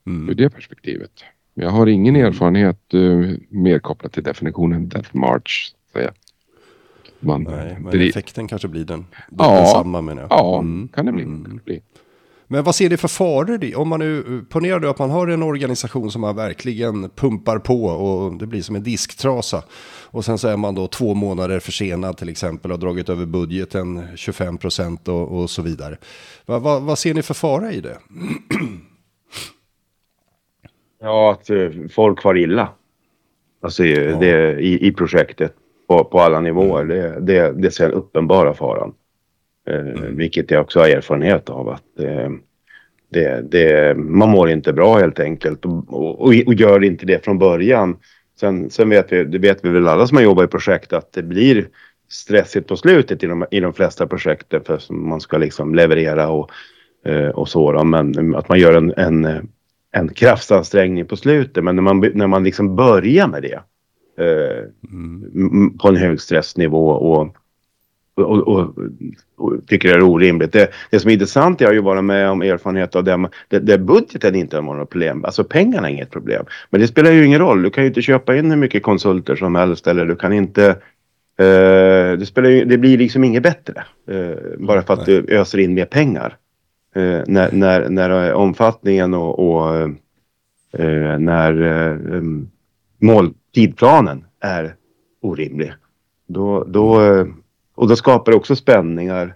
Mm. 0.06 0.28
Ur 0.28 0.34
det 0.34 0.50
perspektivet. 0.50 1.10
Jag 1.54 1.70
har 1.70 1.86
ingen 1.86 2.16
mm. 2.16 2.26
erfarenhet 2.26 2.94
uh, 2.94 3.36
mer 3.48 3.78
kopplat 3.78 4.12
till 4.12 4.22
definitionen 4.22 4.88
Death 4.88 5.16
March. 5.16 5.72
Säga. 5.92 6.12
Man, 7.20 7.42
Nej, 7.42 7.76
men 7.80 8.00
effekten 8.00 8.48
kanske 8.48 8.68
blir 8.68 8.84
den, 8.84 9.06
den 9.28 9.46
ja, 9.46 9.66
samma 9.66 10.00
menar 10.00 10.22
jag. 10.22 10.30
Ja, 10.30 10.58
mm. 10.58 10.88
kan 10.88 11.06
det 11.06 11.12
bli. 11.12 11.22
Mm. 11.22 11.44
Kan 11.44 11.56
det 11.56 11.64
bli. 11.64 11.82
Men 12.48 12.64
vad 12.64 12.74
ser 12.74 12.88
det 12.88 12.96
för 12.96 13.08
faror? 13.08 13.76
Om 13.76 13.88
man 13.88 14.00
nu 14.00 14.44
ponerar 14.50 14.90
att 14.90 14.98
man 14.98 15.10
har 15.10 15.28
en 15.28 15.42
organisation 15.42 16.10
som 16.10 16.20
man 16.20 16.36
verkligen 16.36 17.10
pumpar 17.10 17.58
på 17.58 17.84
och 17.84 18.32
det 18.32 18.46
blir 18.46 18.62
som 18.62 18.76
en 18.76 18.82
disktrasa. 18.82 19.62
Och 20.10 20.24
sen 20.24 20.38
så 20.38 20.48
är 20.48 20.56
man 20.56 20.74
då 20.74 20.86
två 20.86 21.14
månader 21.14 21.60
försenad 21.60 22.16
till 22.16 22.28
exempel 22.28 22.72
och 22.72 22.78
dragit 22.78 23.08
över 23.08 23.26
budgeten 23.26 24.02
25 24.16 24.58
procent 24.58 25.08
och, 25.08 25.40
och, 25.40 25.50
så 25.50 25.62
vidare. 25.62 25.96
Va, 26.46 26.58
va, 26.58 26.78
vad 26.78 26.98
ser 26.98 27.14
ni 27.14 27.22
för 27.22 27.34
fara 27.34 27.72
i 27.72 27.80
det? 27.80 27.98
Ja, 31.00 31.32
att 31.32 31.50
eh, 31.50 31.70
folk 31.90 32.22
far 32.22 32.36
illa. 32.38 32.68
Alltså 33.62 33.84
ja. 33.84 34.16
det, 34.16 34.60
i, 34.60 34.86
i 34.86 34.92
projektet 34.92 35.54
på, 35.88 36.04
på 36.04 36.20
alla 36.20 36.40
nivåer. 36.40 36.82
Mm. 36.82 37.24
Det, 37.24 37.32
det, 37.32 37.52
det 37.52 37.70
ser 37.70 37.84
den 37.84 37.98
uppenbara 37.98 38.54
faran. 38.54 38.94
Eh, 39.66 39.78
mm. 39.78 40.16
Vilket 40.16 40.50
jag 40.50 40.60
också 40.60 40.80
har 40.80 40.88
erfarenhet 40.88 41.50
av 41.50 41.68
att 41.68 42.00
eh, 42.00 42.30
det, 43.08 43.50
det, 43.50 43.96
man 43.96 44.28
mår 44.28 44.50
inte 44.50 44.72
bra 44.72 44.98
helt 44.98 45.20
enkelt 45.20 45.64
och, 45.64 45.92
och, 45.92 46.20
och, 46.20 46.54
gör 46.54 46.84
inte 46.84 47.06
det 47.06 47.24
från 47.24 47.38
början. 47.38 47.96
Sen, 48.40 48.70
sen 48.70 48.88
vet 48.88 49.12
vi, 49.12 49.24
det 49.24 49.38
vet 49.38 49.64
vi 49.64 49.68
väl 49.68 49.88
alla 49.88 50.06
som 50.06 50.16
har 50.16 50.24
jobbat 50.24 50.44
i 50.44 50.48
projekt 50.48 50.92
att 50.92 51.12
det 51.12 51.22
blir 51.22 51.68
stressigt 52.08 52.68
på 52.68 52.76
slutet 52.76 53.24
i 53.24 53.26
de, 53.26 53.46
i 53.50 53.60
de 53.60 53.72
flesta 53.72 54.06
projekten 54.06 54.64
för 54.64 54.92
man 54.92 55.20
ska 55.20 55.38
liksom 55.38 55.74
leverera 55.74 56.28
och, 56.28 56.50
eh, 57.04 57.28
och 57.28 57.48
så. 57.48 57.72
Då. 57.72 57.84
Men 57.84 58.34
att 58.34 58.48
man 58.48 58.58
gör 58.58 58.72
en, 58.76 58.94
en, 58.96 59.48
en 59.92 60.08
kraftansträngning 60.08 61.06
på 61.06 61.16
slutet. 61.16 61.64
Men 61.64 61.76
när 61.76 61.82
man, 61.82 62.10
när 62.14 62.26
man 62.26 62.44
liksom 62.44 62.76
börjar 62.76 63.28
med 63.28 63.42
det 63.42 63.60
eh, 64.24 64.64
mm. 64.92 65.78
på 65.78 65.88
en 65.88 65.96
hög 65.96 66.20
stressnivå 66.20 66.88
och 66.88 67.36
och, 68.16 68.48
och, 68.48 68.78
och, 69.36 69.66
tycker 69.66 69.88
det 69.88 69.94
är 69.94 70.02
orimligt. 70.02 70.52
Det, 70.52 70.70
det 70.90 71.00
som 71.00 71.08
är 71.08 71.12
intressant 71.12 71.60
är 71.60 71.72
ju 71.72 71.78
att 71.78 71.84
vara 71.84 72.02
med 72.02 72.30
om 72.30 72.42
erfarenhet 72.42 72.96
av 72.96 73.04
det, 73.04 73.28
det, 73.48 73.58
det 73.58 73.78
budgeten 73.78 74.34
inte 74.34 74.56
har 74.56 74.62
några 74.62 74.86
problem. 74.86 75.24
Alltså 75.24 75.44
pengarna 75.44 75.88
är 75.88 75.92
inget 75.92 76.10
problem. 76.10 76.46
Men 76.70 76.80
det 76.80 76.86
spelar 76.86 77.10
ju 77.10 77.24
ingen 77.26 77.38
roll. 77.38 77.62
Du 77.62 77.70
kan 77.70 77.84
ju 77.84 77.88
inte 77.88 78.02
köpa 78.02 78.36
in 78.36 78.50
hur 78.50 78.58
mycket 78.58 78.82
konsulter 78.82 79.36
som 79.36 79.54
helst 79.54 79.86
eller 79.86 80.06
du 80.06 80.16
kan 80.16 80.32
inte 80.32 80.66
eh, 81.38 82.18
det, 82.18 82.26
spelar 82.26 82.50
ju, 82.50 82.64
det 82.64 82.78
blir 82.78 82.98
liksom 82.98 83.24
inget 83.24 83.42
bättre. 83.42 83.84
Eh, 84.10 84.36
bara 84.58 84.82
för 84.82 84.94
att 84.94 85.06
Nej. 85.06 85.22
du 85.22 85.36
öser 85.36 85.58
in 85.58 85.74
mer 85.74 85.86
pengar. 85.86 86.36
Eh, 86.94 87.20
när, 87.26 87.52
när, 87.52 87.88
när 87.88 88.32
omfattningen 88.32 89.14
och, 89.14 89.38
och 89.38 89.76
eh, 90.72 91.18
när 91.18 91.62
eh, 91.62 92.22
mål, 92.98 93.34
tidplanen 93.54 94.24
är 94.40 94.74
orimlig. 95.22 95.72
Då, 96.28 96.64
då, 96.64 97.02
eh, 97.02 97.26
och 97.76 97.88
då 97.88 97.96
skapar 97.96 98.32
det 98.32 98.38
också 98.38 98.56
spänningar. 98.56 99.34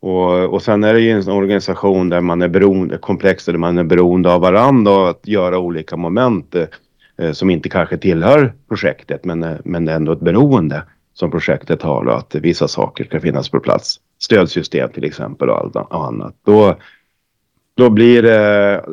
Och, 0.00 0.54
och 0.54 0.62
sen 0.62 0.84
är 0.84 0.94
det 0.94 1.00
ju 1.00 1.10
en 1.10 1.28
organisation 1.28 2.08
där 2.08 2.20
man 2.20 2.42
är 2.42 2.48
beroende, 2.48 2.98
komplex 2.98 3.44
där 3.44 3.56
man 3.56 3.78
är 3.78 3.84
beroende 3.84 4.32
av 4.32 4.40
varandra 4.40 4.92
och 4.92 5.10
att 5.10 5.28
göra 5.28 5.58
olika 5.58 5.96
moment 5.96 6.54
eh, 7.18 7.32
som 7.32 7.50
inte 7.50 7.68
kanske 7.68 7.98
tillhör 7.98 8.54
projektet 8.68 9.24
men, 9.24 9.42
eh, 9.42 9.50
det 9.50 9.60
men 9.64 9.88
ändå 9.88 10.12
ett 10.12 10.20
beroende 10.20 10.82
som 11.14 11.30
projektet 11.30 11.82
har 11.82 12.04
och 12.04 12.18
att 12.18 12.34
vissa 12.34 12.68
saker 12.68 13.04
ska 13.04 13.20
finnas 13.20 13.48
på 13.48 13.60
plats. 13.60 14.00
Stödsystem 14.18 14.90
till 14.90 15.04
exempel 15.04 15.50
och, 15.50 15.58
allt, 15.58 15.76
och 15.76 16.06
annat. 16.06 16.34
Då, 16.44 16.76
då 17.76 17.90
blir 17.90 18.22
det 18.22 18.84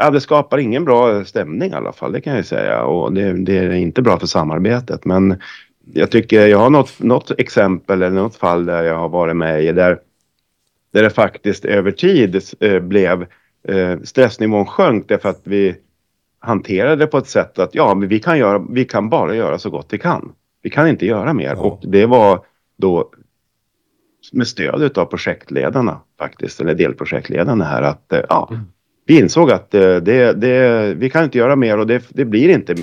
Ja, 0.00 0.10
det 0.10 0.20
skapar 0.20 0.58
ingen 0.58 0.84
bra 0.84 1.24
stämning 1.24 1.70
i 1.70 1.74
alla 1.74 1.92
fall, 1.92 2.12
det 2.12 2.20
kan 2.20 2.36
jag 2.36 2.46
säga. 2.46 2.82
Och 2.82 3.12
det, 3.12 3.32
det, 3.32 3.58
är 3.58 3.70
inte 3.70 4.02
bra 4.02 4.18
för 4.18 4.26
samarbetet. 4.26 5.04
Men 5.04 5.36
jag 5.92 6.10
tycker 6.10 6.46
jag 6.46 6.58
har 6.58 6.70
något, 6.70 7.00
något 7.00 7.30
exempel 7.30 8.02
eller 8.02 8.16
något 8.16 8.36
fall 8.36 8.66
där 8.66 8.82
jag 8.82 8.96
har 8.96 9.08
varit 9.08 9.36
med 9.36 9.64
i 9.64 9.72
där, 9.72 9.98
där 10.92 11.02
det 11.02 11.10
faktiskt 11.10 11.64
över 11.64 11.90
tid 11.90 12.42
eh, 12.60 12.80
blev 12.80 13.26
eh, 13.68 14.00
stressnivån 14.04 14.66
sjönk 14.66 15.08
därför 15.08 15.28
att 15.28 15.40
vi 15.44 15.76
hanterade 16.38 16.96
det 16.96 17.06
på 17.06 17.18
ett 17.18 17.28
sätt 17.28 17.58
att 17.58 17.74
ja, 17.74 17.94
men 17.94 18.08
vi 18.08 18.18
kan, 18.18 18.38
göra, 18.38 18.66
vi 18.70 18.84
kan 18.84 19.08
bara 19.08 19.34
göra 19.34 19.58
så 19.58 19.70
gott 19.70 19.86
vi 19.90 19.98
kan. 19.98 20.32
Vi 20.62 20.70
kan 20.70 20.88
inte 20.88 21.06
göra 21.06 21.32
mer. 21.32 21.54
Ja. 21.56 21.56
Och 21.56 21.82
det 21.82 22.06
var 22.06 22.44
då 22.76 23.10
med 24.32 24.46
stöd 24.46 24.98
av 24.98 25.04
projektledarna 25.04 26.00
faktiskt, 26.18 26.60
eller 26.60 26.74
delprojektledarna 26.74 27.64
här 27.64 27.82
att 27.82 28.12
eh, 28.12 28.20
ja, 28.28 28.48
mm 28.50 28.64
vi 29.08 29.18
insåg 29.18 29.50
att 29.50 29.74
eh, 29.74 29.96
det, 29.96 30.32
det, 30.32 30.94
vi 30.94 31.10
kan 31.10 31.24
inte 31.24 31.38
göra 31.38 31.56
mer 31.56 31.78
och 31.78 31.86
det, 31.86 32.02
det 32.08 32.24
blir 32.24 32.48
inte 32.48 32.74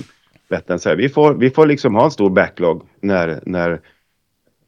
än 0.69 0.79
så 0.79 0.89
här. 0.89 0.95
Vi 0.95 1.09
får, 1.09 1.33
vi 1.33 1.49
får 1.49 1.65
liksom 1.65 1.95
ha 1.95 2.05
en 2.05 2.11
stor 2.11 2.29
backlog 2.29 2.83
när, 3.01 3.39
när 3.45 3.81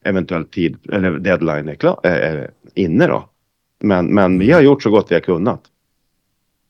eventuellt 0.04 0.52
tid 0.52 0.78
eller 0.92 1.12
deadline 1.12 1.70
är, 1.70 1.76
klar, 1.76 2.00
är 2.04 2.52
inne 2.74 3.08
då. 3.08 3.30
Men, 3.80 4.14
men 4.14 4.40
vi 4.40 4.52
har 4.52 4.62
gjort 4.62 4.84
så 4.84 4.90
gott 4.90 5.12
vi 5.12 5.16
har 5.16 5.22
kunnat. 5.22 5.62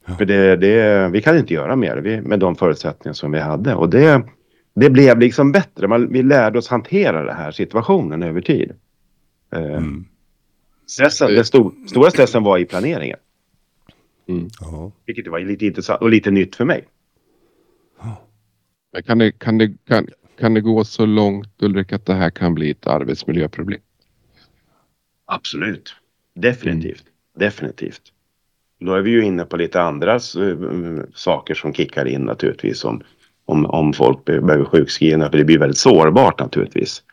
Ja. 0.06 0.16
För 0.16 0.26
det, 0.26 0.56
det, 0.56 1.10
vi 1.10 1.22
kan 1.22 1.38
inte 1.38 1.54
göra 1.54 1.76
mer 1.76 1.98
vi, 1.98 2.22
med 2.22 2.40
de 2.40 2.56
förutsättningar 2.56 3.14
som 3.14 3.32
vi 3.32 3.40
hade. 3.40 3.76
Och 3.76 3.90
det, 3.90 4.24
det 4.74 4.90
blev 4.90 5.20
liksom 5.20 5.52
bättre. 5.52 5.88
Man, 5.88 6.12
vi 6.12 6.24
lärde 6.24 6.60
oss 6.60 6.68
hantera 6.68 7.24
den 7.24 7.36
här 7.36 7.52
situationen 7.52 8.24
över 8.24 8.42
tid. 8.42 8.72
Eh, 9.54 9.62
mm. 9.62 10.06
Stressen, 10.88 11.36
den 11.36 11.46
stor, 11.46 11.74
stora 11.88 12.12
stressen 12.12 12.44
var 12.44 12.58
i 12.58 12.66
planeringen. 12.66 13.18
Mm. 14.30 14.50
Vilket 15.06 15.28
var 15.28 15.40
lite 15.40 15.66
intressant 15.66 16.02
och 16.02 16.10
lite 16.10 16.32
nytt 16.32 16.56
för 16.56 16.66
mig. 16.66 16.86
Kan 19.06 19.18
det, 19.18 19.32
kan, 19.32 19.58
det, 19.58 19.74
kan, 19.88 20.08
kan 20.40 20.54
det 20.54 20.62
gå 20.62 20.84
så 20.84 21.06
långt 21.06 21.64
Ulrik 21.64 21.94
att 21.94 22.06
det 22.06 22.14
här 22.14 22.30
kan 22.30 22.56
bli 22.56 22.72
ett 22.72 22.88
arbetsmiljöproblem? 22.88 23.80
Absolut. 25.26 25.96
Definitivt. 26.36 27.02
Mm. 27.02 27.48
Definitivt. 27.48 28.02
Då 28.80 28.94
är 28.94 29.02
vi 29.02 29.12
ju 29.12 29.26
inne 29.26 29.46
på 29.46 29.58
lite 29.58 29.82
andra 29.82 30.20
uh, 30.38 31.02
saker 31.14 31.54
som 31.56 31.74
kickar 31.74 32.06
in 32.06 32.22
naturligtvis. 32.22 32.86
Om, 32.86 33.02
om, 33.46 33.66
om 33.66 33.94
folk 33.94 34.26
behöver 34.26 34.66
sjukskrivna. 34.66 35.32
För 35.32 35.38
det 35.38 35.44
blir 35.46 35.60
väldigt 35.60 35.78
sårbart 35.78 36.40
naturligtvis. 36.40 37.04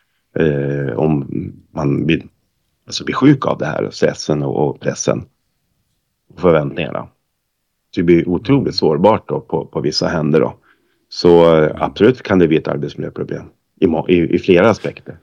Uh, 0.40 0.92
om 0.92 1.28
man 1.70 2.06
blir, 2.06 2.22
alltså 2.86 3.04
blir 3.04 3.14
sjuk 3.14 3.46
av 3.46 3.58
det 3.58 3.66
här 3.66 3.90
stressen 3.90 4.42
och, 4.42 4.68
och 4.68 4.80
pressen 4.80 5.24
förväntningarna. 6.36 7.08
Så 7.94 8.00
det 8.00 8.04
blir 8.04 8.28
otroligt 8.28 8.74
sårbart 8.74 9.28
då 9.28 9.40
på, 9.40 9.66
på 9.66 9.80
vissa 9.80 10.08
händer 10.08 10.40
då. 10.40 10.56
Så 11.14 11.62
eh, 11.62 11.82
absolut 11.82 12.22
kan 12.22 12.38
det 12.38 12.48
bli 12.48 12.56
ett 12.56 12.68
arbetsmiljöproblem 12.68 13.44
i, 13.80 14.14
i, 14.14 14.34
i 14.34 14.38
flera 14.38 14.70
aspekter. 14.70 15.18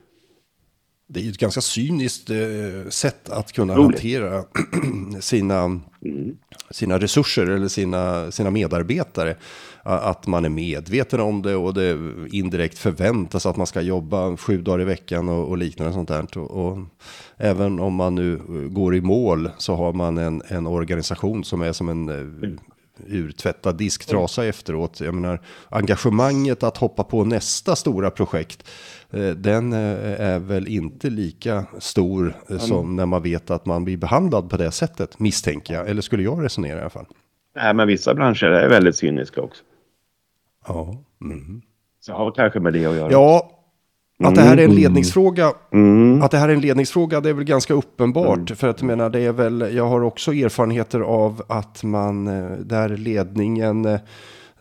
Det 1.07 1.19
är 1.19 1.23
ju 1.23 1.29
ett 1.29 1.37
ganska 1.37 1.61
cyniskt 1.61 2.29
eh, 2.29 2.89
sätt 2.89 3.29
att 3.29 3.51
kunna 3.51 3.75
Roligt. 3.75 3.99
hantera 3.99 4.43
sina, 5.19 5.59
mm. 5.61 5.81
sina 6.69 6.99
resurser 6.99 7.47
eller 7.47 7.67
sina, 7.67 8.31
sina 8.31 8.51
medarbetare. 8.51 9.35
Att 9.83 10.27
man 10.27 10.45
är 10.45 10.49
medveten 10.49 11.19
om 11.19 11.41
det 11.41 11.55
och 11.55 11.73
det 11.73 11.97
indirekt 12.31 12.77
förväntas 12.77 13.45
att 13.45 13.57
man 13.57 13.67
ska 13.67 13.81
jobba 13.81 14.37
sju 14.37 14.61
dagar 14.61 14.81
i 14.81 14.85
veckan 14.85 15.29
och, 15.29 15.49
och 15.49 15.57
liknande 15.57 15.93
sånt 15.93 16.09
där. 16.09 16.37
Och, 16.37 16.65
och, 16.65 16.77
även 17.37 17.79
om 17.79 17.93
man 17.93 18.15
nu 18.15 18.39
går 18.69 18.95
i 18.95 19.01
mål 19.01 19.49
så 19.57 19.75
har 19.75 19.93
man 19.93 20.17
en, 20.17 20.41
en 20.47 20.67
organisation 20.67 21.43
som 21.43 21.61
är 21.61 21.71
som 21.71 21.89
en 21.89 22.09
eh, 22.09 22.49
urtvättad 23.07 23.77
disktrasa 23.77 24.41
mm. 24.41 24.49
efteråt. 24.49 25.01
Jag 25.01 25.13
menar, 25.13 25.41
engagemanget 25.69 26.63
att 26.63 26.77
hoppa 26.77 27.03
på 27.03 27.23
nästa 27.23 27.75
stora 27.75 28.11
projekt, 28.11 28.69
eh, 29.09 29.29
den 29.29 29.73
eh, 29.73 30.21
är 30.21 30.39
väl 30.39 30.67
inte 30.67 31.09
lika 31.09 31.65
stor 31.79 32.35
mm. 32.49 32.59
som 32.59 32.95
när 32.95 33.05
man 33.05 33.23
vet 33.23 33.51
att 33.51 33.65
man 33.65 33.83
blir 33.83 33.97
behandlad 33.97 34.49
på 34.49 34.57
det 34.57 34.71
sättet, 34.71 35.19
misstänker 35.19 35.73
jag. 35.73 35.89
Eller 35.89 36.01
skulle 36.01 36.23
jag 36.23 36.43
resonera 36.43 36.77
i 36.77 36.81
alla 36.81 36.89
fall. 36.89 37.07
Nej, 37.55 37.73
men 37.73 37.87
vissa 37.87 38.13
branscher 38.13 38.45
är 38.45 38.69
väldigt 38.69 38.95
cyniska 38.95 39.41
också. 39.41 39.63
Ja. 40.67 41.03
Mm. 41.21 41.61
Så 41.99 42.13
har 42.13 42.31
kanske 42.31 42.59
med 42.59 42.73
det 42.73 42.85
att 42.85 42.95
göra. 42.95 43.11
Ja, 43.11 43.60
att 44.25 44.35
det 44.35 44.41
här 44.41 44.57
är 44.57 44.63
en 44.63 44.71
mm. 44.71 44.77
ledningsfråga, 44.77 45.51
mm. 45.73 46.21
att 46.21 46.31
det 46.31 46.37
här 46.37 46.49
är 46.49 46.53
en 46.53 46.61
ledningsfråga, 46.61 47.21
det 47.21 47.29
är 47.29 47.33
väl 47.33 47.43
ganska 47.43 47.73
uppenbart. 47.73 48.37
Mm. 48.37 48.55
För 48.55 48.67
att 48.67 48.81
jag 48.81 48.87
menar, 48.87 49.09
det 49.09 49.19
är 49.19 49.31
väl, 49.31 49.75
jag 49.75 49.87
har 49.87 50.03
också 50.03 50.33
erfarenheter 50.33 50.99
av 50.99 51.43
att 51.47 51.83
man, 51.83 52.27
eh, 52.27 52.57
där 52.57 52.89
ledningen 52.89 53.85
eh, 53.85 53.99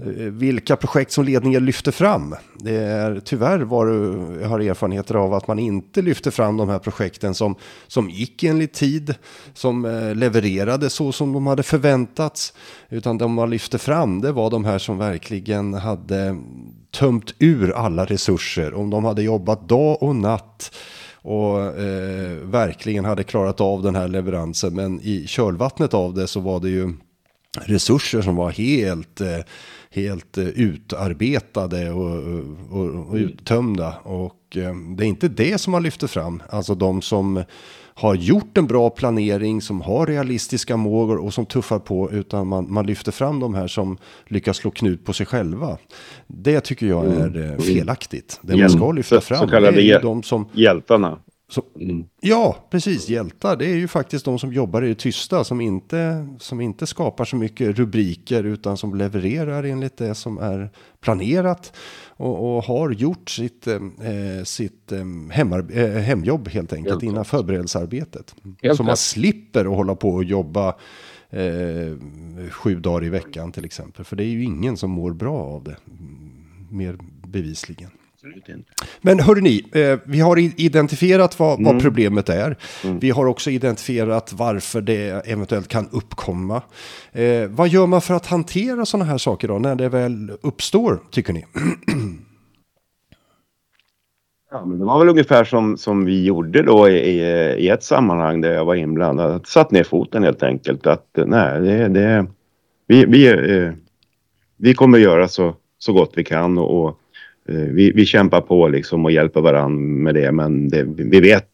Eh, 0.06 0.24
vilka 0.24 0.76
projekt 0.76 1.12
som 1.12 1.24
ledningen 1.24 1.64
lyfter 1.64 1.92
fram. 1.92 2.34
Det 2.54 2.76
är 2.76 3.20
tyvärr 3.24 3.58
vad 3.58 3.88
jag 4.42 4.48
har 4.48 4.60
erfarenheter 4.60 5.14
av 5.14 5.34
att 5.34 5.46
man 5.46 5.58
inte 5.58 6.02
lyfter 6.02 6.30
fram 6.30 6.56
de 6.56 6.68
här 6.68 6.78
projekten 6.78 7.34
som, 7.34 7.54
som 7.86 8.10
gick 8.10 8.44
enligt 8.44 8.72
tid, 8.72 9.14
som 9.54 9.84
eh, 9.84 10.14
levererade 10.14 10.90
så 10.90 11.12
som 11.12 11.32
de 11.32 11.46
hade 11.46 11.62
förväntats. 11.62 12.52
Utan 12.88 13.18
de 13.18 13.32
man 13.32 13.50
lyfte 13.50 13.78
fram 13.78 14.20
det 14.20 14.32
var 14.32 14.50
de 14.50 14.64
här 14.64 14.78
som 14.78 14.98
verkligen 14.98 15.74
hade 15.74 16.36
tömt 16.90 17.34
ur 17.38 17.72
alla 17.72 18.04
resurser. 18.04 18.74
Om 18.74 18.90
de 18.90 19.04
hade 19.04 19.22
jobbat 19.22 19.68
dag 19.68 20.02
och 20.02 20.16
natt 20.16 20.74
och 21.22 21.60
eh, 21.60 22.36
verkligen 22.42 23.04
hade 23.04 23.24
klarat 23.24 23.60
av 23.60 23.82
den 23.82 23.94
här 23.94 24.08
leveransen. 24.08 24.74
Men 24.74 25.00
i 25.00 25.26
kölvattnet 25.26 25.94
av 25.94 26.14
det 26.14 26.26
så 26.26 26.40
var 26.40 26.60
det 26.60 26.68
ju 26.68 26.92
resurser 27.58 28.22
som 28.22 28.36
var 28.36 28.50
helt 28.50 29.20
eh, 29.20 29.38
helt 29.94 30.38
eh, 30.38 30.48
utarbetade 30.48 31.90
och, 31.90 32.16
och, 32.70 33.08
och 33.08 33.14
uttömda. 33.14 33.94
Och 34.02 34.56
eh, 34.56 34.74
det 34.96 35.04
är 35.04 35.08
inte 35.08 35.28
det 35.28 35.58
som 35.58 35.70
man 35.70 35.82
lyfter 35.82 36.06
fram. 36.06 36.42
Alltså 36.48 36.74
de 36.74 37.02
som 37.02 37.44
har 37.94 38.14
gjort 38.14 38.58
en 38.58 38.66
bra 38.66 38.90
planering, 38.90 39.60
som 39.60 39.80
har 39.80 40.06
realistiska 40.06 40.76
mål 40.76 41.20
och 41.20 41.34
som 41.34 41.46
tuffar 41.46 41.78
på, 41.78 42.12
utan 42.12 42.46
man, 42.46 42.72
man 42.72 42.86
lyfter 42.86 43.12
fram 43.12 43.40
de 43.40 43.54
här 43.54 43.66
som 43.66 43.98
lyckas 44.26 44.56
slå 44.56 44.70
knut 44.70 45.04
på 45.04 45.12
sig 45.12 45.26
själva. 45.26 45.78
Det 46.26 46.60
tycker 46.60 46.86
jag 46.86 47.06
är 47.06 47.36
mm. 47.36 47.60
felaktigt. 47.60 48.40
Det 48.42 48.56
man 48.56 48.70
ska 48.70 48.92
lyfta 48.92 49.20
fram 49.20 49.38
så, 49.38 49.44
så 49.44 49.50
kallade 49.50 49.82
är 49.82 50.02
de 50.02 50.22
som... 50.22 50.48
hjältarna. 50.52 51.18
Så, 51.50 51.62
mm. 51.80 52.04
Ja, 52.20 52.56
precis. 52.70 53.08
Hjältar, 53.08 53.56
det 53.56 53.66
är 53.66 53.76
ju 53.76 53.88
faktiskt 53.88 54.24
de 54.24 54.38
som 54.38 54.52
jobbar 54.52 54.82
i 54.82 54.88
det 54.88 54.94
tysta, 54.94 55.44
som 55.44 55.60
inte, 55.60 56.28
som 56.38 56.60
inte 56.60 56.86
skapar 56.86 57.24
så 57.24 57.36
mycket 57.36 57.76
rubriker, 57.78 58.44
utan 58.44 58.76
som 58.76 58.94
levererar 58.94 59.62
enligt 59.62 59.96
det 59.96 60.14
som 60.14 60.38
är 60.38 60.70
planerat 61.00 61.72
och, 62.06 62.56
och 62.56 62.64
har 62.64 62.90
gjort 62.90 63.30
sitt, 63.30 63.66
eh, 63.66 63.80
sitt 64.44 64.92
eh, 64.92 65.04
hemmar, 65.30 65.78
eh, 65.78 65.90
hemjobb 65.90 66.48
helt 66.48 66.72
enkelt 66.72 66.92
helt 66.92 67.02
innan 67.02 67.24
förberedelsearbetet. 67.24 68.34
Helt 68.62 68.76
så 68.76 68.82
man 68.82 68.96
slipper 68.96 69.64
att 69.64 69.76
hålla 69.76 69.94
på 69.94 70.10
och 70.10 70.24
jobba 70.24 70.68
eh, 71.30 71.96
sju 72.50 72.80
dagar 72.80 73.04
i 73.06 73.08
veckan 73.08 73.52
till 73.52 73.64
exempel. 73.64 74.04
För 74.04 74.16
det 74.16 74.24
är 74.24 74.28
ju 74.28 74.44
ingen 74.44 74.76
som 74.76 74.90
mår 74.90 75.12
bra 75.12 75.38
av 75.38 75.64
det, 75.64 75.76
mer 76.70 76.98
bevisligen. 77.26 77.90
Men 79.00 79.20
hörni, 79.20 79.64
eh, 79.72 79.98
vi 80.04 80.20
har 80.20 80.38
identifierat 80.38 81.38
vad, 81.38 81.60
mm. 81.60 81.72
vad 81.72 81.82
problemet 81.82 82.28
är. 82.28 82.56
Mm. 82.84 82.98
Vi 82.98 83.10
har 83.10 83.26
också 83.26 83.50
identifierat 83.50 84.32
varför 84.32 84.80
det 84.80 85.28
eventuellt 85.30 85.68
kan 85.68 85.88
uppkomma. 85.92 86.62
Eh, 87.12 87.48
vad 87.48 87.68
gör 87.68 87.86
man 87.86 88.00
för 88.00 88.14
att 88.14 88.26
hantera 88.26 88.86
sådana 88.86 89.04
här 89.04 89.18
saker 89.18 89.48
då, 89.48 89.58
när 89.58 89.74
det 89.74 89.88
väl 89.88 90.32
uppstår, 90.42 91.00
tycker 91.10 91.32
ni? 91.32 91.44
Ja, 94.52 94.64
men 94.64 94.78
det 94.78 94.84
var 94.84 94.98
väl 94.98 95.08
ungefär 95.08 95.44
som, 95.44 95.76
som 95.76 96.04
vi 96.04 96.24
gjorde 96.24 96.62
då 96.62 96.88
i, 96.88 97.20
i 97.58 97.68
ett 97.68 97.82
sammanhang 97.82 98.40
där 98.40 98.52
jag 98.52 98.64
var 98.64 98.74
inblandad. 98.74 99.46
Satt 99.46 99.70
ner 99.70 99.84
foten 99.84 100.22
helt 100.22 100.42
enkelt. 100.42 100.86
Att 100.86 101.06
nej, 101.26 101.60
det, 101.60 101.88
det, 101.88 102.26
vi, 102.86 103.04
vi, 103.04 103.26
eh, 103.28 103.72
vi 104.56 104.74
kommer 104.74 104.98
göra 104.98 105.28
så, 105.28 105.54
så 105.78 105.92
gott 105.92 106.12
vi 106.14 106.24
kan 106.24 106.58
och, 106.58 106.84
och 106.84 106.99
Eh, 106.99 106.99
Eh, 107.50 107.56
vi, 107.56 107.92
vi 107.92 108.06
kämpar 108.06 108.40
på 108.40 108.68
liksom 108.68 109.04
och 109.04 109.12
hjälper 109.12 109.40
varandra 109.40 109.80
med 109.80 110.14
det. 110.14 110.32
Men 110.32 110.68
det, 110.68 110.82
vi 110.82 111.20
vet, 111.20 111.48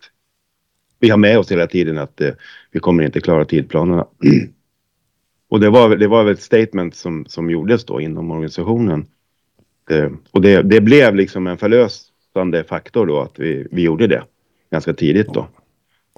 vi 0.98 1.10
har 1.10 1.18
med 1.18 1.38
oss 1.38 1.52
hela 1.52 1.66
tiden 1.66 1.98
att 1.98 2.20
eh, 2.20 2.30
vi 2.70 2.80
kommer 2.80 3.04
inte 3.04 3.20
klara 3.20 3.44
tidplanerna. 3.44 4.06
och 5.48 5.60
det 5.60 5.70
var, 5.70 5.96
det 5.96 6.08
var 6.08 6.24
väl 6.24 6.34
ett 6.34 6.42
statement 6.42 6.94
som, 6.94 7.26
som 7.26 7.50
gjordes 7.50 7.84
då 7.84 8.00
inom 8.00 8.30
organisationen. 8.30 9.06
Det, 9.88 10.12
och 10.30 10.42
det, 10.42 10.62
det 10.62 10.80
blev 10.80 11.14
liksom 11.14 11.46
en 11.46 11.58
förlösande 11.58 12.64
faktor 12.64 13.06
då 13.06 13.20
att 13.20 13.38
vi, 13.38 13.66
vi 13.70 13.82
gjorde 13.82 14.06
det 14.06 14.22
ganska 14.70 14.94
tidigt 14.94 15.34
då. 15.34 15.48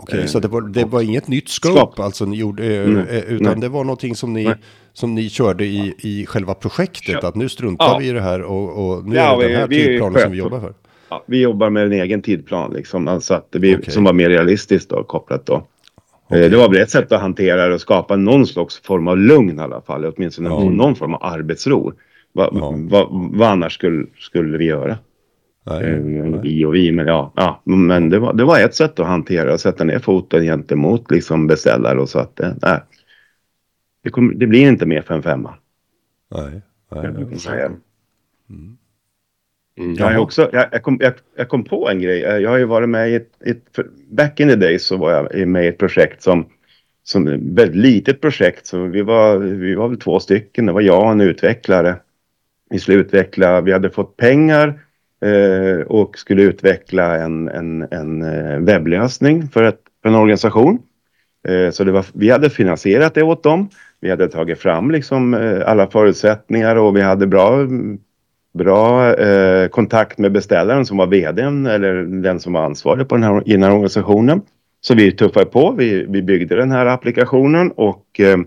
Okej, 0.02 0.28
så 0.28 0.40
det 0.40 0.48
var, 0.48 0.60
det 0.60 0.84
var 0.84 1.00
inget 1.02 1.28
nytt 1.28 1.48
scope 1.48 1.74
Skap. 1.78 2.00
alltså 2.00 2.24
ni 2.24 2.36
gjorde, 2.36 2.64
eh, 2.76 2.88
Nej, 2.88 3.04
eh, 3.10 3.18
utan 3.32 3.46
nej. 3.52 3.60
det 3.60 3.68
var 3.68 3.84
någonting 3.84 4.14
som 4.14 4.32
ni, 4.32 4.44
Nej. 4.44 4.54
som 4.92 5.14
ni 5.14 5.28
körde 5.30 5.64
i, 5.64 5.94
i 5.98 6.26
själva 6.26 6.54
projektet, 6.54 7.24
att 7.24 7.34
nu 7.34 7.48
struntar 7.48 7.86
Ja. 7.86 7.98
vi 7.98 8.08
i 8.08 8.12
det 8.12 8.20
här 8.20 8.42
och, 8.42 8.90
och 8.90 9.04
nu 9.08 9.16
Ja, 9.16 9.34
är 9.34 9.38
det 9.38 9.44
vi- 9.46 9.52
den 9.52 9.60
här 9.60 9.68
vi 9.68 9.84
tidplanen 9.84 10.20
som 10.22 10.32
vi 10.32 10.38
jobbar 10.38 10.60
för. 10.60 10.74
Ja, 11.10 11.24
vi 11.26 11.40
jobbar 11.42 11.70
med 11.70 11.84
en 11.86 11.92
egen 11.92 12.22
tidplan 12.22 12.72
liksom, 12.72 13.08
alltså 13.08 13.34
att 13.34 13.48
vi, 13.52 13.76
Okej. 13.76 13.92
som 13.92 14.04
var 14.04 14.12
mer 14.12 14.28
realistiskt 14.28 14.90
då, 14.90 15.02
kopplat 15.04 15.46
då. 15.46 15.54
Eh, 16.30 16.38
Det 16.50 16.56
var 16.56 16.68
väl 16.68 16.82
ett 16.82 16.90
sätt 16.90 17.12
att 17.12 17.20
hantera 17.20 17.68
det 17.68 17.74
och 17.74 17.80
skapa 17.80 18.16
någon 18.16 18.46
slags 18.46 18.80
form 18.82 19.08
av 19.08 19.18
lugn 19.18 19.58
i 19.58 19.62
alla 19.62 19.80
fall, 19.80 20.04
åtminstone 20.16 20.48
Ja. 20.48 20.64
någon 20.70 20.94
form 20.96 21.14
av 21.14 21.22
arbetsro. 21.24 21.92
Va, 22.32 22.50
Ja. 22.52 22.74
va, 22.76 23.08
vad 23.10 23.48
annars 23.48 23.74
skulle, 23.74 24.06
skulle 24.18 24.58
vi 24.58 24.64
göra? 24.64 24.98
Nej, 25.68 25.84
Eh, 25.84 26.00
nej. 26.00 26.40
Vi 26.42 26.64
och 26.64 26.74
vi, 26.74 26.92
men 26.92 27.06
ja, 27.06 27.32
ja 27.36 27.62
men 27.64 28.10
det 28.10 28.18
var, 28.18 28.32
det 28.34 28.44
var 28.44 28.60
ett 28.60 28.74
sätt 28.74 29.00
att 29.00 29.06
hantera 29.06 29.52
och 29.52 29.60
sätta 29.60 29.84
ner 29.84 29.98
foten 29.98 30.42
gentemot 30.42 31.10
liksom 31.10 31.46
beställare 31.46 31.98
och 32.00 32.08
så 32.08 32.18
att 32.18 32.36
det, 32.36 32.56
nej, 32.62 32.80
det, 34.04 34.10
kommer- 34.10 34.34
det 34.34 34.46
blir 34.46 34.68
inte 34.68 34.86
mer 34.86 35.02
för 35.02 35.14
en 35.14 35.22
femma. 35.22 35.54
nej, 36.34 36.62
nej, 36.92 37.02
kan 37.02 37.30
jag 37.30 37.40
säga. 37.40 37.66
Mm. 38.50 38.76
Jag, 39.94 40.12
är 40.12 40.18
också, 40.18 40.50
jag, 40.52 40.66
jag, 40.72 40.82
kom, 40.82 40.98
jag, 41.00 41.12
jag 41.36 41.48
kom 41.48 41.64
på 41.64 41.88
en 41.90 42.00
grej. 42.00 42.18
Jag 42.20 42.50
har 42.50 42.56
ju 42.58 42.64
varit 42.64 42.88
med 42.88 43.10
i 43.10 43.14
ett, 43.14 43.42
ett... 43.46 43.62
för- 43.76 43.90
Back 44.10 44.40
in 44.40 44.48
the 44.48 44.56
days 44.56 44.86
så 44.86 44.96
var 44.96 45.12
jag 45.12 45.48
med 45.48 45.64
i 45.64 45.68
ett 45.68 45.78
projekt 45.78 46.22
som... 46.22 46.46
Som 47.02 47.26
ett 47.28 47.40
väldigt 47.42 47.76
litet 47.76 48.20
projekt. 48.20 48.66
Så 48.66 48.84
vi, 48.84 49.02
var, 49.02 49.38
vi 49.38 49.74
var 49.74 49.88
väl 49.88 49.98
två 49.98 50.20
stycken. 50.20 50.66
Det 50.66 50.72
var 50.72 50.80
jag 50.80 51.04
och 51.04 51.10
en 51.12 51.20
utvecklare. 51.20 51.96
Vi 52.70 52.78
skulle 52.78 52.96
utveckla... 52.98 53.60
Vi 53.60 53.72
hade 53.72 53.90
fått 53.90 54.16
pengar 54.16 54.68
eh, 54.68 54.74
Eh, 55.20 55.86
och 55.86 56.18
skulle 56.18 56.42
utveckla 56.42 57.16
en, 57.16 57.48
en, 57.48 57.86
en 57.90 58.22
eh, 58.22 58.58
webblösning 58.58 59.48
för, 59.48 59.62
ett, 59.62 59.80
för 60.02 60.08
en 60.08 60.14
organisation. 60.14 60.78
Eh, 61.48 61.70
så 61.70 61.84
det 61.84 61.92
var, 61.92 62.06
vi 62.14 62.30
hade 62.30 62.50
finansierat 62.50 63.14
det 63.14 63.22
åt 63.22 63.42
dem. 63.42 63.68
Vi 64.00 64.10
hade 64.10 64.28
tagit 64.28 64.58
fram 64.58 64.90
liksom, 64.90 65.34
eh, 65.34 65.62
alla 65.66 65.86
förutsättningar 65.86 66.76
och 66.76 66.96
vi 66.96 67.00
hade 67.00 67.26
bra 67.26 67.66
bra 68.54 69.14
eh, 69.14 69.68
kontakt 69.68 70.18
med 70.18 70.32
beställaren 70.32 70.86
som 70.86 70.96
var 70.96 71.06
vdn 71.06 71.66
eller 71.66 71.94
den 72.02 72.40
som 72.40 72.52
var 72.52 72.64
ansvarig 72.64 73.08
på 73.08 73.14
den 73.14 73.24
här, 73.24 73.42
i 73.46 73.52
den 73.52 73.62
här 73.62 73.70
organisationen. 73.70 74.42
Så 74.80 74.94
vi 74.94 75.12
tuffade 75.12 75.46
på, 75.46 75.74
vi, 75.78 76.06
vi 76.08 76.22
byggde 76.22 76.56
den 76.56 76.70
här 76.70 76.86
applikationen 76.86 77.70
och 77.70 78.20
eh, 78.20 78.38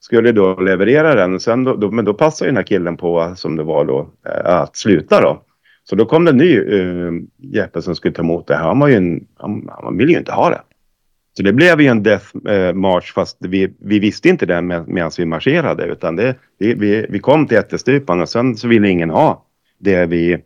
skulle 0.00 0.32
då 0.32 0.60
leverera 0.60 1.14
den. 1.14 1.40
Sen 1.40 1.64
då, 1.64 1.76
då, 1.76 1.90
men 1.90 2.04
då 2.04 2.14
passade 2.14 2.48
den 2.48 2.56
här 2.56 2.64
killen 2.64 2.96
på, 2.96 3.32
som 3.36 3.56
det 3.56 3.62
var 3.62 3.84
då, 3.84 4.08
eh, 4.26 4.54
att 4.54 4.76
sluta 4.76 5.20
då. 5.20 5.42
Så 5.84 5.96
då 5.96 6.04
kom 6.04 6.24
det 6.24 6.30
en 6.30 6.36
ny 6.36 6.58
eh, 6.58 7.12
Jeppe 7.38 7.82
som 7.82 7.96
skulle 7.96 8.14
ta 8.14 8.22
emot 8.22 8.46
det 8.46 8.56
här. 8.56 8.62
Han, 8.62 8.78
var 8.78 8.88
ju 8.88 8.94
en, 8.94 9.26
han, 9.36 9.70
han 9.82 9.96
ville 9.96 10.12
ju 10.12 10.18
inte 10.18 10.32
ha 10.32 10.50
det. 10.50 10.62
Så 11.36 11.42
det 11.42 11.52
blev 11.52 11.80
ju 11.80 11.86
en 11.86 12.02
death 12.02 12.26
eh, 12.48 12.74
march 12.74 13.12
fast 13.14 13.36
vi, 13.40 13.74
vi 13.78 13.98
visste 13.98 14.28
inte 14.28 14.46
det 14.46 14.62
med, 14.62 14.88
medan 14.88 15.10
vi 15.18 15.26
marscherade 15.26 15.84
utan 15.84 16.16
det, 16.16 16.34
vi, 16.58 16.74
vi, 16.74 17.06
vi 17.08 17.18
kom 17.18 17.46
till 17.46 17.56
ättestupan 17.56 18.20
och 18.20 18.28
sen 18.28 18.56
så 18.56 18.68
ville 18.68 18.88
ingen 18.88 19.10
ha 19.10 19.44
det 19.78 20.06
vi, 20.06 20.38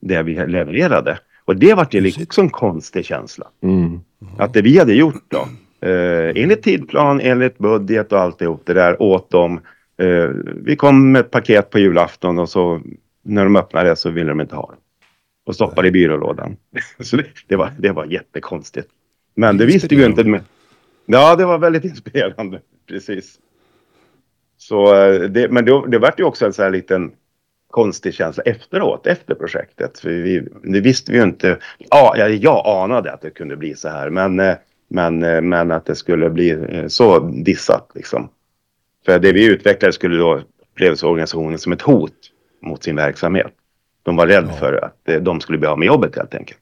det 0.00 0.22
vi 0.22 0.34
levererade. 0.34 1.18
Och 1.44 1.56
det 1.56 1.74
var 1.74 1.88
ju 1.90 2.00
liksom 2.00 2.44
en 2.44 2.50
konstig 2.50 3.04
känsla. 3.04 3.46
Mm. 3.62 4.00
Att 4.38 4.54
det 4.54 4.62
vi 4.62 4.78
hade 4.78 4.94
gjort 4.94 5.24
då, 5.28 5.48
eh, 5.88 6.42
enligt 6.42 6.62
tidplan, 6.62 7.20
enligt 7.20 7.58
budget 7.58 8.12
och 8.12 8.20
alltihop 8.20 8.62
det 8.66 8.74
där 8.74 9.02
åt 9.02 9.30
dem. 9.30 9.60
Eh, 9.98 10.30
vi 10.64 10.76
kom 10.76 11.12
med 11.12 11.20
ett 11.20 11.30
paket 11.30 11.70
på 11.70 11.78
julafton 11.78 12.38
och 12.38 12.48
så 12.48 12.80
när 13.22 13.44
de 13.44 13.56
öppnade 13.56 13.88
det 13.88 13.96
så 13.96 14.10
ville 14.10 14.28
de 14.28 14.40
inte 14.40 14.56
ha 14.56 14.70
det. 14.70 14.76
Och 15.44 15.54
stoppade 15.54 15.88
i 15.88 15.90
byrålådan. 15.90 16.56
så 17.00 17.16
det, 17.16 17.26
det, 17.46 17.56
var, 17.56 17.72
det 17.78 17.92
var 17.92 18.04
jättekonstigt. 18.04 18.88
Men 19.34 19.56
det 19.56 19.66
visste 19.66 19.94
vi 19.94 20.04
inte. 20.04 20.24
Med. 20.24 20.40
Ja, 21.06 21.36
det 21.36 21.44
var 21.44 21.58
väldigt 21.58 21.84
inspirerande. 21.92 22.60
Precis. 22.88 23.38
Så 24.56 24.94
eh, 24.94 25.20
det, 25.20 25.48
men 25.48 25.64
det, 25.64 25.88
det 25.88 25.98
vart 25.98 26.20
ju 26.20 26.24
också 26.24 26.46
en 26.46 26.52
sån 26.52 26.62
här 26.62 26.70
liten 26.70 27.12
konstig 27.70 28.14
känsla 28.14 28.42
efteråt, 28.42 29.06
efter 29.06 29.34
projektet. 29.34 29.98
För 29.98 30.10
vi, 30.10 30.48
det 30.62 30.80
visste 30.80 31.12
vi 31.12 31.18
ju 31.18 31.24
inte. 31.24 31.58
Ja, 31.78 32.14
jag, 32.16 32.34
jag 32.34 32.66
anade 32.66 33.12
att 33.12 33.20
det 33.20 33.30
kunde 33.30 33.56
bli 33.56 33.74
så 33.74 33.88
här, 33.88 34.10
men, 34.10 34.40
eh, 34.40 34.54
men, 34.88 35.22
eh, 35.22 35.40
men 35.40 35.70
att 35.70 35.86
det 35.86 35.94
skulle 35.94 36.30
bli 36.30 36.84
så 36.88 37.18
dissat 37.18 37.90
liksom. 37.94 38.28
För 39.04 39.18
det 39.18 39.32
vi 39.32 39.46
utvecklade 39.46 39.92
skulle 39.92 40.16
då 40.16 40.42
upplevas 40.72 41.04
av 41.04 41.10
organisationen 41.10 41.58
som 41.58 41.72
ett 41.72 41.82
hot 41.82 42.31
mot 42.62 42.82
sin 42.84 42.96
verksamhet. 42.96 43.52
De 44.02 44.16
var 44.16 44.26
rädda 44.26 44.48
Ja. 44.48 44.56
för 44.56 44.84
att 44.84 45.08
eh, 45.08 45.16
de 45.20 45.40
skulle 45.40 45.58
bli 45.58 45.68
av 45.68 45.78
med 45.78 45.86
jobbet 45.86 46.16
helt 46.16 46.34
enkelt. 46.34 46.58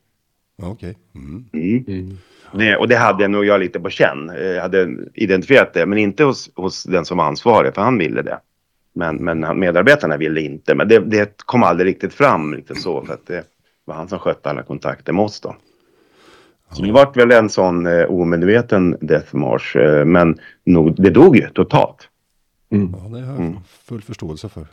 Okej. 0.62 0.96
Mm. 1.14 1.44
Mm. 1.52 1.84
Mm. 1.88 2.18
Det, 2.52 2.76
och 2.76 2.88
det 2.88 2.96
hade 2.96 3.28
nog 3.28 3.44
jag 3.44 3.60
lite 3.60 3.80
på 3.80 3.90
känn. 3.90 4.30
Eh, 4.30 4.42
Jag 4.42 4.62
hade 4.62 4.88
identifierat 5.14 5.74
det, 5.74 5.86
men 5.86 5.98
inte 5.98 6.24
hos, 6.24 6.50
hos 6.54 6.84
den 6.84 7.04
som 7.04 7.18
var 7.18 7.24
ansvarig, 7.24 7.74
för 7.74 7.82
han 7.82 7.98
ville 7.98 8.22
det. 8.22 8.38
Men, 8.92 9.16
men 9.16 9.58
medarbetarna 9.58 10.16
ville 10.16 10.40
inte. 10.40 10.74
Men 10.74 10.88
det, 10.88 10.98
det 10.98 11.42
kom 11.46 11.62
aldrig 11.62 11.88
riktigt 11.88 12.14
fram 12.14 12.54
riktigt 12.54 12.80
så, 12.82 13.04
för 13.04 13.14
att 13.14 13.26
det 13.26 13.44
var 13.84 13.94
han 13.94 14.08
som 14.08 14.18
skötte 14.18 14.50
alla 14.50 14.62
kontakter 14.62 15.12
med 15.12 15.24
oss 15.24 15.40
då. 15.40 15.56
Så 16.72 16.82
det 16.82 16.92
vart 16.92 17.16
väl 17.16 17.30
en 17.32 17.48
sån 17.48 17.86
eh, 17.86 18.04
omedveten 18.04 18.96
death 19.00 19.34
march, 19.36 19.76
eh, 19.76 20.04
men 20.04 20.38
nog, 20.64 21.02
det 21.02 21.10
dog 21.10 21.36
ju 21.36 21.48
totalt. 21.48 22.08
Mm. 22.72 22.94
Ja, 23.02 23.18
det 23.18 23.24
har 23.26 23.44
jag 23.44 23.54
full 23.84 24.02
förståelse 24.02 24.48
för. 24.48 24.66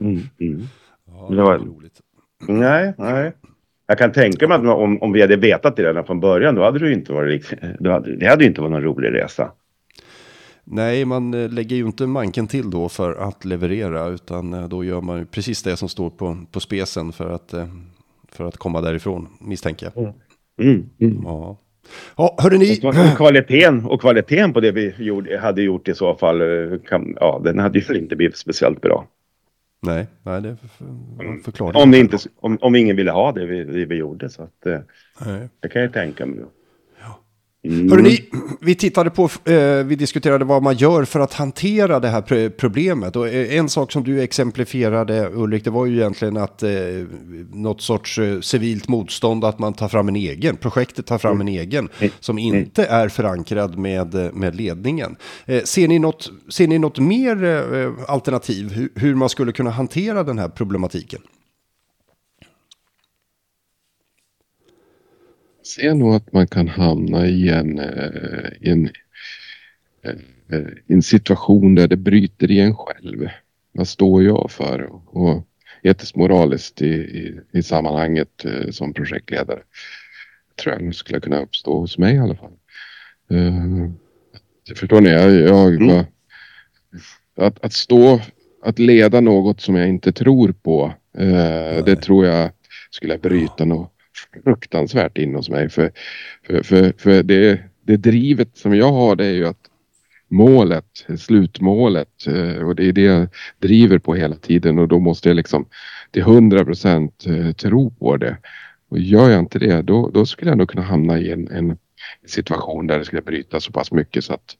Mm. 0.00 0.20
Ja, 1.06 1.26
Det 1.30 1.36
det 1.36 1.42
var- 1.42 1.58
roligt. 1.58 2.00
Nej, 2.48 2.94
nej. 2.98 3.32
Jag 3.86 3.98
kan 3.98 4.12
tänka 4.12 4.48
mig 4.48 4.54
att 4.56 4.64
om, 4.66 5.02
om 5.02 5.12
vi 5.12 5.20
hade 5.20 5.36
vetat 5.36 5.76
det 5.76 5.82
redan 5.88 6.04
från 6.04 6.20
början, 6.20 6.54
då 6.54 6.62
hade 6.64 6.78
det 6.78 6.86
ju 6.88 6.94
inte 6.94 7.12
varit 7.12 7.52
då 7.80 7.90
hade, 7.90 8.16
det 8.16 8.26
hade 8.26 8.42
ju 8.44 8.48
inte 8.48 8.60
varit 8.60 8.70
någon 8.72 8.82
rolig 8.82 9.12
resa. 9.14 9.50
Nej, 10.64 11.04
man 11.04 11.34
eh, 11.34 11.50
lägger 11.50 11.76
ju 11.76 11.86
inte 11.86 12.06
manken 12.06 12.46
till 12.46 12.70
då 12.70 12.88
för 12.88 13.14
att 13.14 13.44
leverera, 13.44 14.06
utan 14.06 14.54
eh, 14.54 14.68
då 14.68 14.84
gör 14.84 15.00
man 15.00 15.18
ju 15.18 15.24
precis 15.24 15.62
det 15.62 15.76
som 15.76 15.88
står 15.88 16.10
på, 16.10 16.36
på 16.52 16.60
spesen 16.60 17.12
för 17.12 17.30
att, 17.30 17.52
eh, 17.52 17.66
för 18.32 18.44
att 18.44 18.56
komma 18.56 18.80
därifrån, 18.80 19.28
misstänker 19.40 19.90
jag. 19.94 20.14
Mm. 20.60 20.88
Ja, 21.24 21.56
ja 22.16 22.36
hörde 22.38 22.58
ni? 22.58 22.80
Och 22.84 23.16
kvaliteten, 23.16 23.84
och 23.84 24.00
kvaliteten 24.00 24.52
på 24.52 24.60
det 24.60 24.72
vi 24.72 24.94
gjorde, 24.98 25.38
hade 25.38 25.62
gjort 25.62 25.88
i 25.88 25.94
så 25.94 26.14
fall, 26.14 26.40
kan, 26.88 27.16
ja, 27.20 27.40
den 27.44 27.58
hade 27.58 27.78
ju 27.78 27.98
inte 27.98 28.16
blivit 28.16 28.36
speciellt 28.36 28.80
bra. 28.80 29.06
Nej, 29.80 30.06
nej, 30.22 30.42
det 30.42 30.48
är 30.48 30.56
för, 30.56 31.42
förklaring. 31.42 31.82
Om, 31.82 31.90
det 31.90 31.98
inte, 31.98 32.18
om, 32.36 32.58
om 32.60 32.74
ingen 32.74 32.96
ville 32.96 33.10
ha 33.10 33.32
det 33.32 33.46
vi, 33.46 33.64
det 33.64 33.84
vi 33.84 33.96
gjorde. 33.96 34.30
Så 34.30 34.42
att, 34.42 34.66
eh, 34.66 34.80
Nej. 35.26 35.48
det 35.60 35.68
kan 35.68 35.82
jag 35.82 35.92
tänka 35.92 36.26
mig. 36.26 36.44
Mm. 37.64 37.90
Hörrni, 37.90 38.18
vi 38.60 38.74
tittade 38.74 39.10
på, 39.10 39.24
eh, 39.44 39.84
vi 39.84 39.96
diskuterade 39.96 40.44
vad 40.44 40.62
man 40.62 40.76
gör 40.76 41.04
för 41.04 41.20
att 41.20 41.32
hantera 41.34 42.00
det 42.00 42.08
här 42.08 42.22
pr- 42.22 42.48
problemet. 42.50 43.16
Och 43.16 43.28
eh, 43.28 43.58
en 43.58 43.68
sak 43.68 43.92
som 43.92 44.04
du 44.04 44.22
exemplifierade 44.22 45.30
Ulrik, 45.34 45.64
det 45.64 45.70
var 45.70 45.86
ju 45.86 45.96
egentligen 45.96 46.36
att 46.36 46.62
eh, 46.62 46.70
något 47.52 47.82
sorts 47.82 48.18
eh, 48.18 48.40
civilt 48.40 48.88
motstånd, 48.88 49.44
att 49.44 49.58
man 49.58 49.72
tar 49.72 49.88
fram 49.88 50.08
en 50.08 50.16
egen, 50.16 50.56
projektet 50.56 51.06
tar 51.06 51.18
fram 51.18 51.40
en 51.40 51.48
egen, 51.48 51.88
som 52.20 52.38
inte 52.38 52.84
är 52.84 53.08
förankrad 53.08 53.78
med, 53.78 54.34
med 54.34 54.54
ledningen. 54.56 55.16
Ser, 55.64 55.88
ni 55.88 55.98
något, 55.98 56.30
ser 56.48 56.68
ni 56.68 56.78
något 56.78 56.98
mer 56.98 57.36
alternativ, 58.08 58.88
hur 58.94 59.14
man 59.14 59.28
skulle 59.28 59.52
kunna 59.52 59.70
hantera 59.70 60.22
den 60.22 60.38
här 60.38 60.48
problematiken? 60.48 61.20
Ser 65.68 65.94
nog 65.94 66.14
att 66.14 66.32
man 66.32 66.46
kan 66.46 66.68
hamna 66.68 67.26
i 67.26 67.48
en, 67.48 67.78
eh, 67.78 68.50
i 68.60 68.70
en, 68.70 68.90
eh, 70.04 70.58
i 70.86 70.92
en 70.92 71.02
situation 71.02 71.74
där 71.74 71.88
det 71.88 71.96
bryter 71.96 72.50
i 72.50 72.60
en 72.60 72.74
själv. 72.76 73.28
Vad 73.72 73.88
står 73.88 74.22
jag 74.22 74.50
för? 74.50 74.88
Och 75.16 75.46
etiskt 75.82 76.16
moraliskt 76.16 76.82
i, 76.82 76.94
i, 76.94 77.40
i 77.52 77.62
sammanhanget 77.62 78.44
eh, 78.44 78.70
som 78.70 78.92
projektledare. 78.92 79.60
tror 80.62 80.82
jag 80.82 80.94
skulle 80.94 81.20
kunna 81.20 81.40
uppstå 81.40 81.78
hos 81.78 81.98
mig 81.98 82.14
i 82.14 82.18
alla 82.18 82.34
fall. 82.36 82.52
Eh, 83.30 83.90
förstår 84.76 85.00
ni? 85.00 85.10
Jag, 85.10 85.32
jag 85.34 85.74
Mm. 85.80 86.04
att, 87.36 87.64
att 87.64 87.72
stå, 87.72 88.20
att 88.62 88.78
leda 88.78 89.20
något 89.20 89.60
som 89.60 89.74
jag 89.74 89.88
inte 89.88 90.12
tror 90.12 90.52
på. 90.52 90.94
Eh, 91.18 91.84
det 91.84 91.96
tror 91.96 92.26
jag 92.26 92.50
skulle 92.90 93.18
bryta 93.18 93.64
något 93.64 93.97
fruktansvärt 94.44 95.18
in 95.18 95.34
hos 95.34 95.50
mig. 95.50 95.68
För, 95.68 95.92
för, 96.46 96.62
för, 96.62 96.92
för 96.98 97.22
det, 97.22 97.60
det 97.82 97.96
drivet 97.96 98.56
som 98.56 98.74
jag 98.74 98.92
har 98.92 99.16
det 99.16 99.26
är 99.26 99.32
ju 99.32 99.46
att 99.46 99.68
målet, 100.28 101.06
slutmålet 101.18 102.26
eh, 102.26 102.66
och 102.66 102.74
det 102.76 102.88
är 102.88 102.92
det 102.92 103.02
jag 103.02 103.28
driver 103.58 103.98
på 103.98 104.14
hela 104.14 104.36
tiden 104.36 104.78
och 104.78 104.88
då 104.88 104.98
måste 104.98 105.28
jag 105.28 105.36
liksom 105.36 105.66
till 106.10 106.22
hundra 106.22 106.64
procent 106.64 107.26
eh, 107.26 107.52
tro 107.52 107.90
på 107.90 108.16
det. 108.16 108.36
Och 108.88 108.98
gör 108.98 109.30
jag 109.30 109.38
inte 109.38 109.58
det 109.58 109.82
då, 109.82 110.10
då 110.10 110.26
skulle 110.26 110.50
jag 110.50 110.58
nog 110.58 110.68
kunna 110.68 110.82
hamna 110.82 111.18
i 111.18 111.32
en, 111.32 111.48
en 111.48 111.78
situation 112.26 112.86
där 112.86 112.98
det 112.98 113.04
skulle 113.04 113.22
bryta 113.22 113.60
så 113.60 113.72
pass 113.72 113.92
mycket 113.92 114.24
så 114.24 114.34
att 114.34 114.56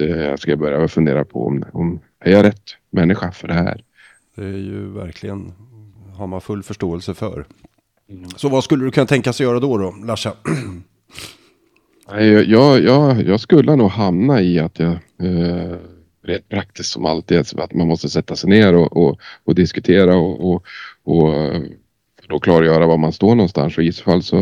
eh, 0.00 0.16
jag 0.16 0.38
ska 0.38 0.56
börja 0.56 0.88
fundera 0.88 1.24
på 1.24 1.46
om, 1.46 1.64
om 1.72 2.00
är 2.20 2.32
jag 2.32 2.44
rätt 2.44 2.76
människa 2.90 3.32
för 3.32 3.48
det 3.48 3.54
här. 3.54 3.84
Det 4.34 4.44
är 4.44 4.58
ju 4.58 4.86
verkligen, 4.86 5.52
har 6.14 6.26
man 6.26 6.40
full 6.40 6.62
förståelse 6.62 7.14
för. 7.14 7.46
Mm. 8.10 8.30
Så 8.36 8.48
vad 8.48 8.64
skulle 8.64 8.84
du 8.84 8.90
kunna 8.90 9.06
tänka 9.06 9.32
sig 9.32 9.46
göra 9.46 9.60
då, 9.60 9.78
då 9.78 9.90
Larsa? 9.90 10.32
Jag, 12.10 12.44
jag, 12.44 12.82
jag, 12.82 13.22
jag 13.22 13.40
skulle 13.40 13.76
nog 13.76 13.90
hamna 13.90 14.40
i 14.42 14.58
att 14.58 14.78
jag 14.78 14.92
eh, 15.22 15.76
rent 16.22 16.48
praktiskt 16.48 16.92
som 16.92 17.06
alltid 17.06 17.38
att 17.38 17.74
man 17.74 17.88
måste 17.88 18.08
sätta 18.08 18.36
sig 18.36 18.50
ner 18.50 18.74
och, 18.74 18.96
och, 18.96 19.20
och 19.44 19.54
diskutera 19.54 20.16
och, 20.16 20.52
och, 20.52 20.64
och 21.04 21.34
då 22.28 22.40
klargöra 22.40 22.86
var 22.86 22.96
man 22.96 23.12
står 23.12 23.34
någonstans 23.34 23.78
och 23.78 23.84
i 23.84 23.92
så 23.92 24.04
fall 24.04 24.22
så 24.22 24.38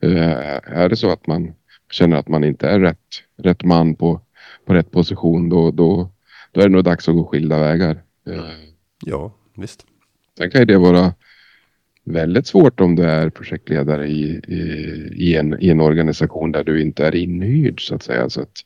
eh, 0.00 0.58
är 0.64 0.88
det 0.88 0.96
så 0.96 1.10
att 1.10 1.26
man 1.26 1.52
känner 1.90 2.16
att 2.16 2.28
man 2.28 2.44
inte 2.44 2.68
är 2.68 2.80
rätt, 2.80 3.22
rätt 3.36 3.64
man 3.64 3.94
på, 3.94 4.20
på 4.66 4.74
rätt 4.74 4.90
position 4.90 5.48
då, 5.48 5.70
då, 5.70 6.10
då 6.52 6.60
är 6.60 6.64
det 6.64 6.74
nog 6.74 6.84
dags 6.84 7.08
att 7.08 7.14
gå 7.14 7.24
skilda 7.24 7.58
vägar. 7.58 8.02
Eh, 8.26 8.40
ja, 9.04 9.34
visst. 9.56 9.86
Sen 10.38 10.50
kan 10.50 10.60
ju 10.60 10.64
det 10.64 10.78
vara 10.78 11.14
väldigt 12.10 12.46
svårt 12.46 12.80
om 12.80 12.96
du 12.96 13.02
är 13.02 13.30
projektledare 13.30 14.08
i, 14.08 14.40
i, 14.48 14.60
i, 15.16 15.36
en, 15.36 15.60
i 15.60 15.70
en 15.70 15.80
organisation 15.80 16.52
där 16.52 16.64
du 16.64 16.82
inte 16.82 17.06
är 17.06 17.14
inhyrd 17.14 17.88
så 17.88 17.94
att 17.94 18.02
säga. 18.02 18.30
Så, 18.30 18.40
att, 18.40 18.64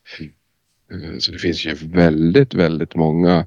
eh, 0.90 1.18
så 1.18 1.33
det 1.33 1.38
finns 1.38 1.66
ju 1.66 1.74
väldigt, 1.74 2.54
väldigt 2.54 2.94
många 2.94 3.37
eh, 3.37 3.44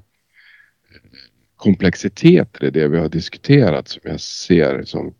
komplexiteter 1.56 2.64
i 2.64 2.70
det 2.70 2.88
vi 2.88 2.98
har 2.98 3.08
diskuterat 3.08 3.88
som 3.88 4.02
jag 4.04 4.20
ser 4.20 4.82
som, 4.82 5.14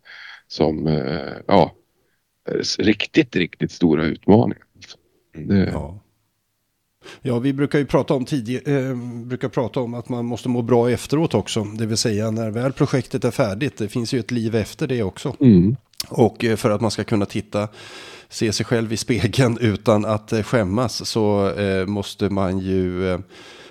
som 0.47 0.87
eh, 0.87 1.33
ja, 1.47 1.75
riktigt, 2.79 3.35
riktigt 3.35 3.71
stora 3.71 4.05
utmaningar. 4.05 4.63
Det, 5.33 5.69
ja. 5.73 6.03
Ja, 7.21 7.39
vi 7.39 7.53
brukar 7.53 7.79
ju 7.79 7.85
prata 7.85 8.13
om, 8.13 8.25
tidig, 8.25 8.67
eh, 8.67 8.95
brukar 9.25 9.49
prata 9.49 9.79
om 9.79 9.93
att 9.93 10.09
man 10.09 10.25
måste 10.25 10.49
må 10.49 10.61
bra 10.61 10.91
efteråt 10.91 11.33
också. 11.33 11.63
Det 11.63 11.85
vill 11.85 11.97
säga 11.97 12.31
när 12.31 12.49
väl 12.49 12.73
projektet 12.73 13.25
är 13.25 13.31
färdigt. 13.31 13.77
Det 13.77 13.87
finns 13.87 14.13
ju 14.13 14.19
ett 14.19 14.31
liv 14.31 14.55
efter 14.55 14.87
det 14.87 15.03
också. 15.03 15.35
Mm. 15.39 15.75
Och 16.09 16.45
eh, 16.45 16.55
för 16.55 16.69
att 16.69 16.81
man 16.81 16.91
ska 16.91 17.03
kunna 17.03 17.25
titta, 17.25 17.67
se 18.29 18.53
sig 18.53 18.65
själv 18.65 18.93
i 18.93 18.97
spegeln 18.97 19.57
utan 19.61 20.05
att 20.05 20.33
eh, 20.33 20.43
skämmas 20.43 21.09
så 21.09 21.49
eh, 21.49 21.85
måste 21.85 22.29
man 22.29 22.59
ju 22.59 23.13
eh, 23.13 23.19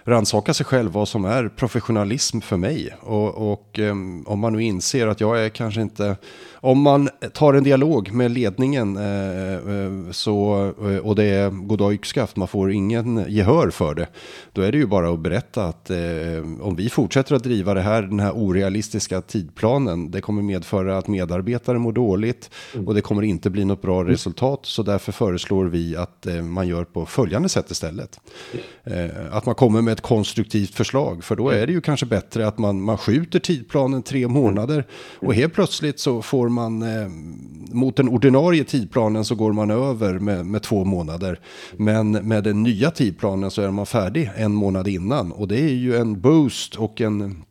rannsaka 0.09 0.55
sig 0.55 0.67
själv 0.67 0.93
vad 0.93 1.09
som 1.09 1.25
är 1.25 1.49
professionalism 1.49 2.41
för 2.41 2.57
mig. 2.57 2.95
Och, 3.01 3.53
och 3.53 3.79
um, 3.79 4.25
om 4.27 4.39
man 4.39 4.53
nu 4.53 4.63
inser 4.63 5.07
att 5.07 5.21
jag 5.21 5.45
är 5.45 5.49
kanske 5.49 5.81
inte 5.81 6.17
om 6.61 6.81
man 6.81 7.09
tar 7.33 7.55
en 7.55 7.65
dialog 7.65 8.13
med 8.13 8.31
ledningen 8.31 8.97
eh, 8.97 9.55
eh 9.55 10.11
så, 10.11 10.65
eh, 10.83 10.97
och 10.97 11.15
det 11.15 11.25
är 11.25 11.51
goddag 11.51 11.93
yxskaft, 11.93 12.37
man 12.37 12.49
får 12.49 12.73
ingen 12.73 13.25
gehör 13.29 13.71
för 13.71 13.95
det. 13.95 14.07
Då 14.53 14.63
är 14.63 14.73
det 14.73 14.79
ju 14.79 14.87
bara 14.87 15.11
att 15.11 15.21
berätta 15.21 15.65
att 15.65 15.91
om 16.61 16.75
vi 16.77 16.91
fortsätter 16.91 17.35
att 17.35 17.43
driva 17.43 17.75
det 17.75 17.81
här, 17.81 18.03
den 18.03 18.21
här 18.21 18.33
orealistiska 18.33 19.21
tidplanen, 19.21 20.11
det 20.11 20.21
kommer 20.21 20.43
medföra 20.43 20.99
att 20.99 21.09
medarbetare 21.09 21.79
mår 21.79 21.93
dåligt 21.93 22.51
och 22.87 22.95
det 22.95 23.01
kommer 23.01 23.23
inte 23.23 23.51
bli 23.51 23.65
något 23.65 23.83
bra 23.83 24.05
resultat. 24.05 24.61
Så 24.63 24.83
därför 24.83 25.13
föreslår 25.13 25.65
vi 25.65 25.97
att 25.97 26.27
man 26.43 26.69
gör 26.69 26.85
på 26.85 27.07
följande 27.07 27.49
sätt 27.49 27.71
istället. 27.71 28.21
Att 29.31 29.47
man 29.47 29.55
kommer 29.55 29.83
med 29.83 29.98
ett 29.99 30.03
konstruktivt 30.03 30.75
förslag, 30.75 31.25
för 31.25 31.37
då 31.37 31.49
är 31.49 31.67
det 31.67 31.73
ju 31.73 31.81
kanske 31.81 32.07
bättre 32.07 32.47
att 32.47 32.59
man, 32.59 32.83
man 32.83 32.99
skjuter 32.99 33.39
tidplanen 33.39 34.03
tre 34.03 34.29
månader 34.29 34.87
och 35.19 35.35
helt 35.35 35.55
plötsligt 35.55 36.01
så 36.01 36.23
får 36.23 36.49
man 36.49 36.83
eh, 36.83 37.09
mot 37.75 37.97
den 37.97 38.09
ordinarie 38.09 38.65
tidplanen 38.65 39.25
så 39.25 39.35
går 39.35 39.53
man 39.53 39.71
över 39.71 40.19
med, 40.19 40.47
med 40.47 40.63
två 40.63 40.85
månader. 40.85 41.41
Men 41.77 42.11
med 42.11 42.45
den 42.45 42.63
nya 42.63 42.91
tidplanen 42.91 43.51
så 43.51 43.63
är 43.63 43.71
man 43.71 43.87
färdig 43.87 44.31
en 44.37 44.55
månad 44.55 44.89
innan. 44.89 45.33
Och 45.33 45.49
det 45.49 45.61
är 45.61 45.75
ju 45.75 45.97
en 45.97 46.21
boost 46.21 46.75
och 46.75 47.01
en, 47.01 47.45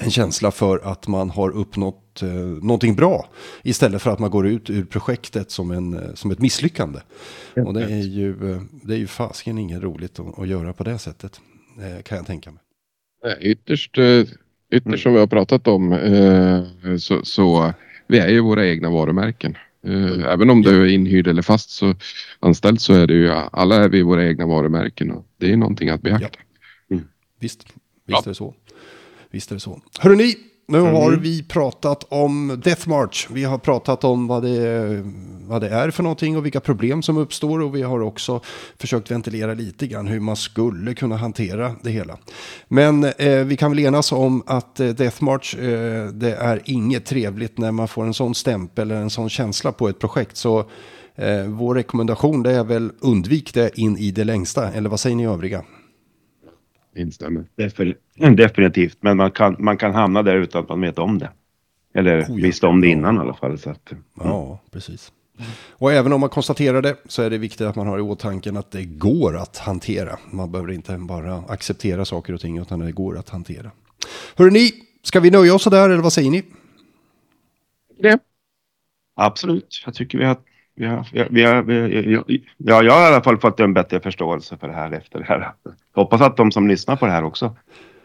en 0.00 0.10
känsla 0.10 0.50
för 0.50 0.80
att 0.84 1.08
man 1.08 1.30
har 1.30 1.50
uppnått 1.50 2.22
eh, 2.22 2.28
någonting 2.62 2.94
bra. 2.94 3.28
Istället 3.62 4.02
för 4.02 4.10
att 4.10 4.18
man 4.18 4.30
går 4.30 4.46
ut 4.46 4.70
ur 4.70 4.84
projektet 4.84 5.50
som, 5.50 5.70
en, 5.70 6.00
som 6.14 6.30
ett 6.30 6.38
misslyckande. 6.38 6.98
Och 7.66 7.74
det 7.74 7.84
är 7.84 8.02
ju, 8.02 8.52
eh, 8.52 8.62
det 8.82 8.94
är 8.94 8.98
ju 8.98 9.06
fasken 9.06 9.58
inget 9.58 9.82
roligt 9.82 10.20
att, 10.20 10.38
att 10.38 10.48
göra 10.48 10.72
på 10.72 10.84
det 10.84 10.98
sättet. 10.98 11.40
Eh, 11.78 12.02
kan 12.02 12.16
jag 12.16 12.26
tänka 12.26 12.50
mig. 12.50 12.60
Ytterst, 13.40 13.98
ytterst 14.70 14.86
mm. 14.86 14.98
som 14.98 15.12
vi 15.12 15.18
har 15.18 15.26
pratat 15.26 15.68
om 15.68 15.98
så, 17.00 17.24
så 17.24 17.74
vi 18.06 18.18
är 18.18 18.28
ju 18.28 18.40
våra 18.40 18.66
egna 18.66 18.90
varumärken. 18.90 19.56
Uh, 19.86 20.24
även 20.24 20.50
om 20.50 20.62
du 20.62 20.82
är 20.82 20.86
inhyrd 20.86 21.26
eller 21.26 21.42
fast 21.42 21.70
så 21.70 21.94
anställd 22.40 22.80
så 22.80 22.94
är 22.94 23.06
det 23.06 23.14
ju 23.14 23.30
alla 23.30 23.76
är 23.76 23.88
vi 23.88 24.02
våra 24.02 24.26
egna 24.26 24.46
varumärken 24.46 25.10
och 25.10 25.26
det 25.36 25.52
är 25.52 25.56
någonting 25.56 25.88
att 25.88 26.02
beakta. 26.02 26.28
Ja. 26.88 26.94
Mm. 26.96 27.08
Visst, 27.40 27.64
visst 27.64 27.72
ja. 28.06 28.22
är 28.24 28.28
det 28.28 28.34
så. 28.34 28.54
Visst 29.30 29.50
är 29.50 29.54
det 29.54 29.60
så. 29.60 29.80
Hörrni, 29.98 30.16
ni, 30.16 30.36
nu 30.66 30.78
mm. 30.78 30.94
har 30.94 31.12
vi 31.12 31.42
pratat 31.42 32.04
om 32.08 32.60
Death 32.64 32.88
March. 32.88 33.26
Vi 33.30 33.44
har 33.44 33.58
pratat 33.58 34.04
om 34.04 34.26
vad 34.26 34.42
det, 34.42 35.02
vad 35.46 35.60
det 35.60 35.68
är 35.68 35.90
för 35.90 36.02
någonting 36.02 36.36
och 36.36 36.44
vilka 36.44 36.60
problem 36.60 37.02
som 37.02 37.16
uppstår. 37.16 37.60
Och 37.60 37.76
vi 37.76 37.82
har 37.82 38.00
också 38.00 38.40
försökt 38.78 39.10
ventilera 39.10 39.54
lite 39.54 39.86
grann 39.86 40.06
hur 40.06 40.20
man 40.20 40.36
skulle 40.36 40.94
kunna 40.94 41.16
hantera 41.16 41.74
det 41.82 41.90
hela. 41.90 42.18
Men 42.68 43.04
eh, 43.04 43.38
vi 43.44 43.56
kan 43.56 43.70
väl 43.70 43.78
enas 43.78 44.12
om 44.12 44.42
att 44.46 44.80
eh, 44.80 44.88
Death 44.88 45.22
March, 45.22 45.54
eh, 45.54 46.06
det 46.06 46.34
är 46.34 46.62
inget 46.64 47.06
trevligt 47.06 47.58
när 47.58 47.72
man 47.72 47.88
får 47.88 48.04
en 48.04 48.14
sån 48.14 48.34
stämpel 48.34 48.90
eller 48.90 49.02
en 49.02 49.10
sån 49.10 49.28
känsla 49.28 49.72
på 49.72 49.88
ett 49.88 49.98
projekt. 49.98 50.36
Så 50.36 50.58
eh, 51.14 51.44
vår 51.46 51.74
rekommendation 51.74 52.42
det 52.42 52.52
är 52.52 52.64
väl 52.64 52.92
undvik 53.00 53.54
det 53.54 53.78
in 53.78 53.98
i 53.98 54.10
det 54.10 54.24
längsta. 54.24 54.72
Eller 54.72 54.90
vad 54.90 55.00
säger 55.00 55.16
ni 55.16 55.26
övriga? 55.26 55.64
Instämmer. 56.96 57.44
Definitivt, 58.36 58.98
men 59.00 59.16
man 59.16 59.30
kan, 59.30 59.56
man 59.58 59.76
kan 59.76 59.94
hamna 59.94 60.22
där 60.22 60.36
utan 60.36 60.62
att 60.62 60.68
man 60.68 60.80
vet 60.80 60.98
om 60.98 61.18
det. 61.18 61.30
Eller 61.94 62.22
oh, 62.22 62.26
ja. 62.28 62.34
visste 62.34 62.66
om 62.66 62.80
det 62.80 62.88
innan 62.88 63.16
i 63.16 63.18
alla 63.18 63.34
fall. 63.34 63.58
Så 63.58 63.70
att, 63.70 63.80
ja. 63.90 63.98
ja, 64.24 64.60
precis. 64.70 65.12
Och 65.70 65.92
även 65.92 66.12
om 66.12 66.20
man 66.20 66.30
konstaterar 66.30 66.82
det 66.82 66.96
så 67.08 67.22
är 67.22 67.30
det 67.30 67.38
viktigt 67.38 67.66
att 67.66 67.76
man 67.76 67.86
har 67.86 67.98
i 67.98 68.00
åtanke 68.00 68.58
att 68.58 68.70
det 68.70 68.84
går 68.84 69.36
att 69.36 69.58
hantera. 69.58 70.18
Man 70.30 70.52
behöver 70.52 70.72
inte 70.72 70.96
bara 70.98 71.36
acceptera 71.48 72.04
saker 72.04 72.32
och 72.32 72.40
ting 72.40 72.58
utan 72.58 72.78
det 72.78 72.92
går 72.92 73.18
att 73.18 73.28
hantera. 73.28 73.70
Hörrni, 74.36 74.52
ni, 74.58 74.72
ska 75.02 75.20
vi 75.20 75.30
nöja 75.30 75.54
oss 75.54 75.62
sådär 75.62 75.90
eller 75.90 76.02
vad 76.02 76.12
säger 76.12 76.30
ni? 76.30 76.44
Det. 77.98 78.18
Absolut, 79.16 79.82
jag 79.84 79.94
tycker 79.94 80.18
vi 80.18 80.24
har 80.24 80.36
vi 80.76 80.86
har, 80.86 81.06
vi 81.30 81.44
har, 81.44 81.62
vi 81.62 82.14
har, 82.14 82.24
ja, 82.56 82.82
jag 82.82 82.92
har 82.92 83.02
i 83.02 83.06
alla 83.06 83.22
fall 83.22 83.38
fått 83.38 83.60
en 83.60 83.74
bättre 83.74 84.00
förståelse 84.00 84.56
för 84.56 84.68
det 84.68 84.74
här 84.74 84.92
efter 84.92 85.18
det 85.18 85.24
här. 85.24 85.52
Jag 85.94 86.02
hoppas 86.02 86.20
att 86.20 86.36
de 86.36 86.52
som 86.52 86.68
lyssnar 86.68 86.96
på 86.96 87.06
det 87.06 87.12
här 87.12 87.24
också 87.24 87.56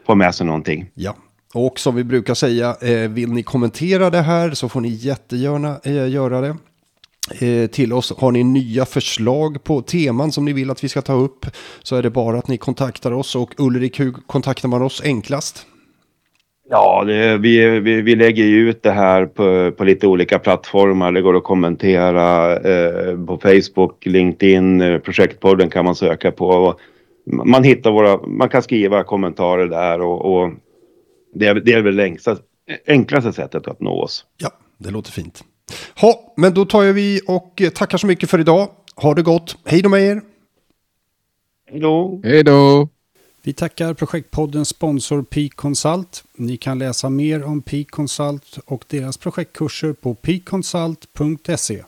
får 0.06 0.16
med 0.16 0.36
sig 0.36 0.46
någonting. 0.46 0.90
Ja, 0.94 1.16
och 1.54 1.80
som 1.80 1.96
vi 1.96 2.04
brukar 2.04 2.34
säga, 2.34 2.76
eh, 2.82 3.10
vill 3.10 3.32
ni 3.32 3.44
kommentera 3.44 4.10
det 4.10 4.22
här 4.22 4.52
så 4.52 4.70
får 4.70 4.82
ni 4.82 4.90
jättegärna 4.90 5.80
eh, 5.84 6.10
göra 6.10 6.42
det. 6.42 6.56
Eh, 7.40 7.68
till 7.68 7.94
oss. 7.94 8.14
Har 8.18 8.32
ni 8.32 8.44
nya 8.44 8.86
förslag 8.86 9.64
på 9.64 9.82
teman 9.82 10.32
som 10.32 10.46
ni 10.46 10.54
vill 10.54 10.70
att 10.70 10.84
vi 10.84 10.90
ska 10.90 11.02
ta 11.02 11.14
upp 11.14 11.46
så 11.84 11.96
är 11.96 12.04
det 12.04 12.10
bara 12.10 12.38
att 12.40 12.48
ni 12.48 12.58
kontaktar 12.58 13.12
oss 13.12 13.36
och 13.36 13.54
Ulrik, 13.58 14.00
hur 14.00 14.12
kontaktar 14.12 14.70
man 14.70 14.82
oss 14.82 15.02
enklast? 15.04 15.66
Ja, 16.72 17.04
det, 17.04 17.38
vi, 17.38 17.80
vi, 17.80 18.02
vi, 18.02 18.16
lägger 18.16 18.44
ju 18.44 18.70
ut 18.70 18.84
det 18.84 18.92
här 18.92 19.26
på, 19.26 19.72
på 19.72 19.84
lite 19.84 20.08
olika 20.08 20.40
plattformar. 20.40 21.12
Det 21.12 21.22
går 21.22 21.38
att 21.38 21.44
kommentera 21.44 22.56
eh, 22.56 23.26
på 23.26 23.38
Facebook, 23.38 24.06
LinkedIn, 24.06 24.82
eh, 24.82 25.00
Projektpodden 25.00 25.70
kan 25.70 25.86
man 25.86 25.96
söka 25.96 26.32
på. 26.32 26.80
Man 27.26 27.64
hittar 27.64 27.92
våra, 27.92 28.28
man 28.28 28.50
kan 28.50 28.62
skriva 28.62 29.04
kommentarer 29.04 29.68
där 29.68 30.02
och, 30.02 30.42
och 30.42 30.52
det, 31.34 31.48
är, 31.48 31.56
det 31.56 31.74
är 31.74 31.82
väl 31.82 31.96
längsta, 31.96 32.38
enklaste 32.88 33.34
sättet 33.34 33.68
att 33.68 33.80
nå 33.80 34.02
oss. 34.02 34.26
Ja, 34.38 34.50
det 34.78 34.92
låter 34.92 35.12
fint. 35.12 35.44
Ha, 36.02 36.34
men 36.38 36.54
då 36.54 36.66
tar 36.66 36.84
vi 36.84 37.22
och 37.28 37.62
tackar 37.76 37.98
så 37.98 38.08
mycket 38.08 38.30
för 38.30 38.40
idag. 38.40 38.68
Ha 38.96 39.14
det 39.14 39.22
gott. 39.22 39.58
Hej 39.66 39.82
då 39.82 39.90
med 39.90 40.02
er. 40.02 40.22
Hej 41.72 41.80
då. 41.80 42.22
Hej 42.24 42.44
då. 42.44 42.90
Vi 43.42 43.54
tackar 43.54 43.94
projektpoddens 43.94 44.70
sponsor 44.70 45.24
Peak 45.24 45.56
Consult. 45.56 46.24
Ni 46.36 46.58
kan 46.58 46.80
läsa 46.80 47.10
mer 47.10 47.44
om 47.44 47.62
Peak 47.62 47.92
Consult 47.92 48.58
och 48.66 48.86
deras 48.88 49.18
projektkurser 49.18 49.94
på 49.94 50.16
peakconsult.se. 50.16 51.84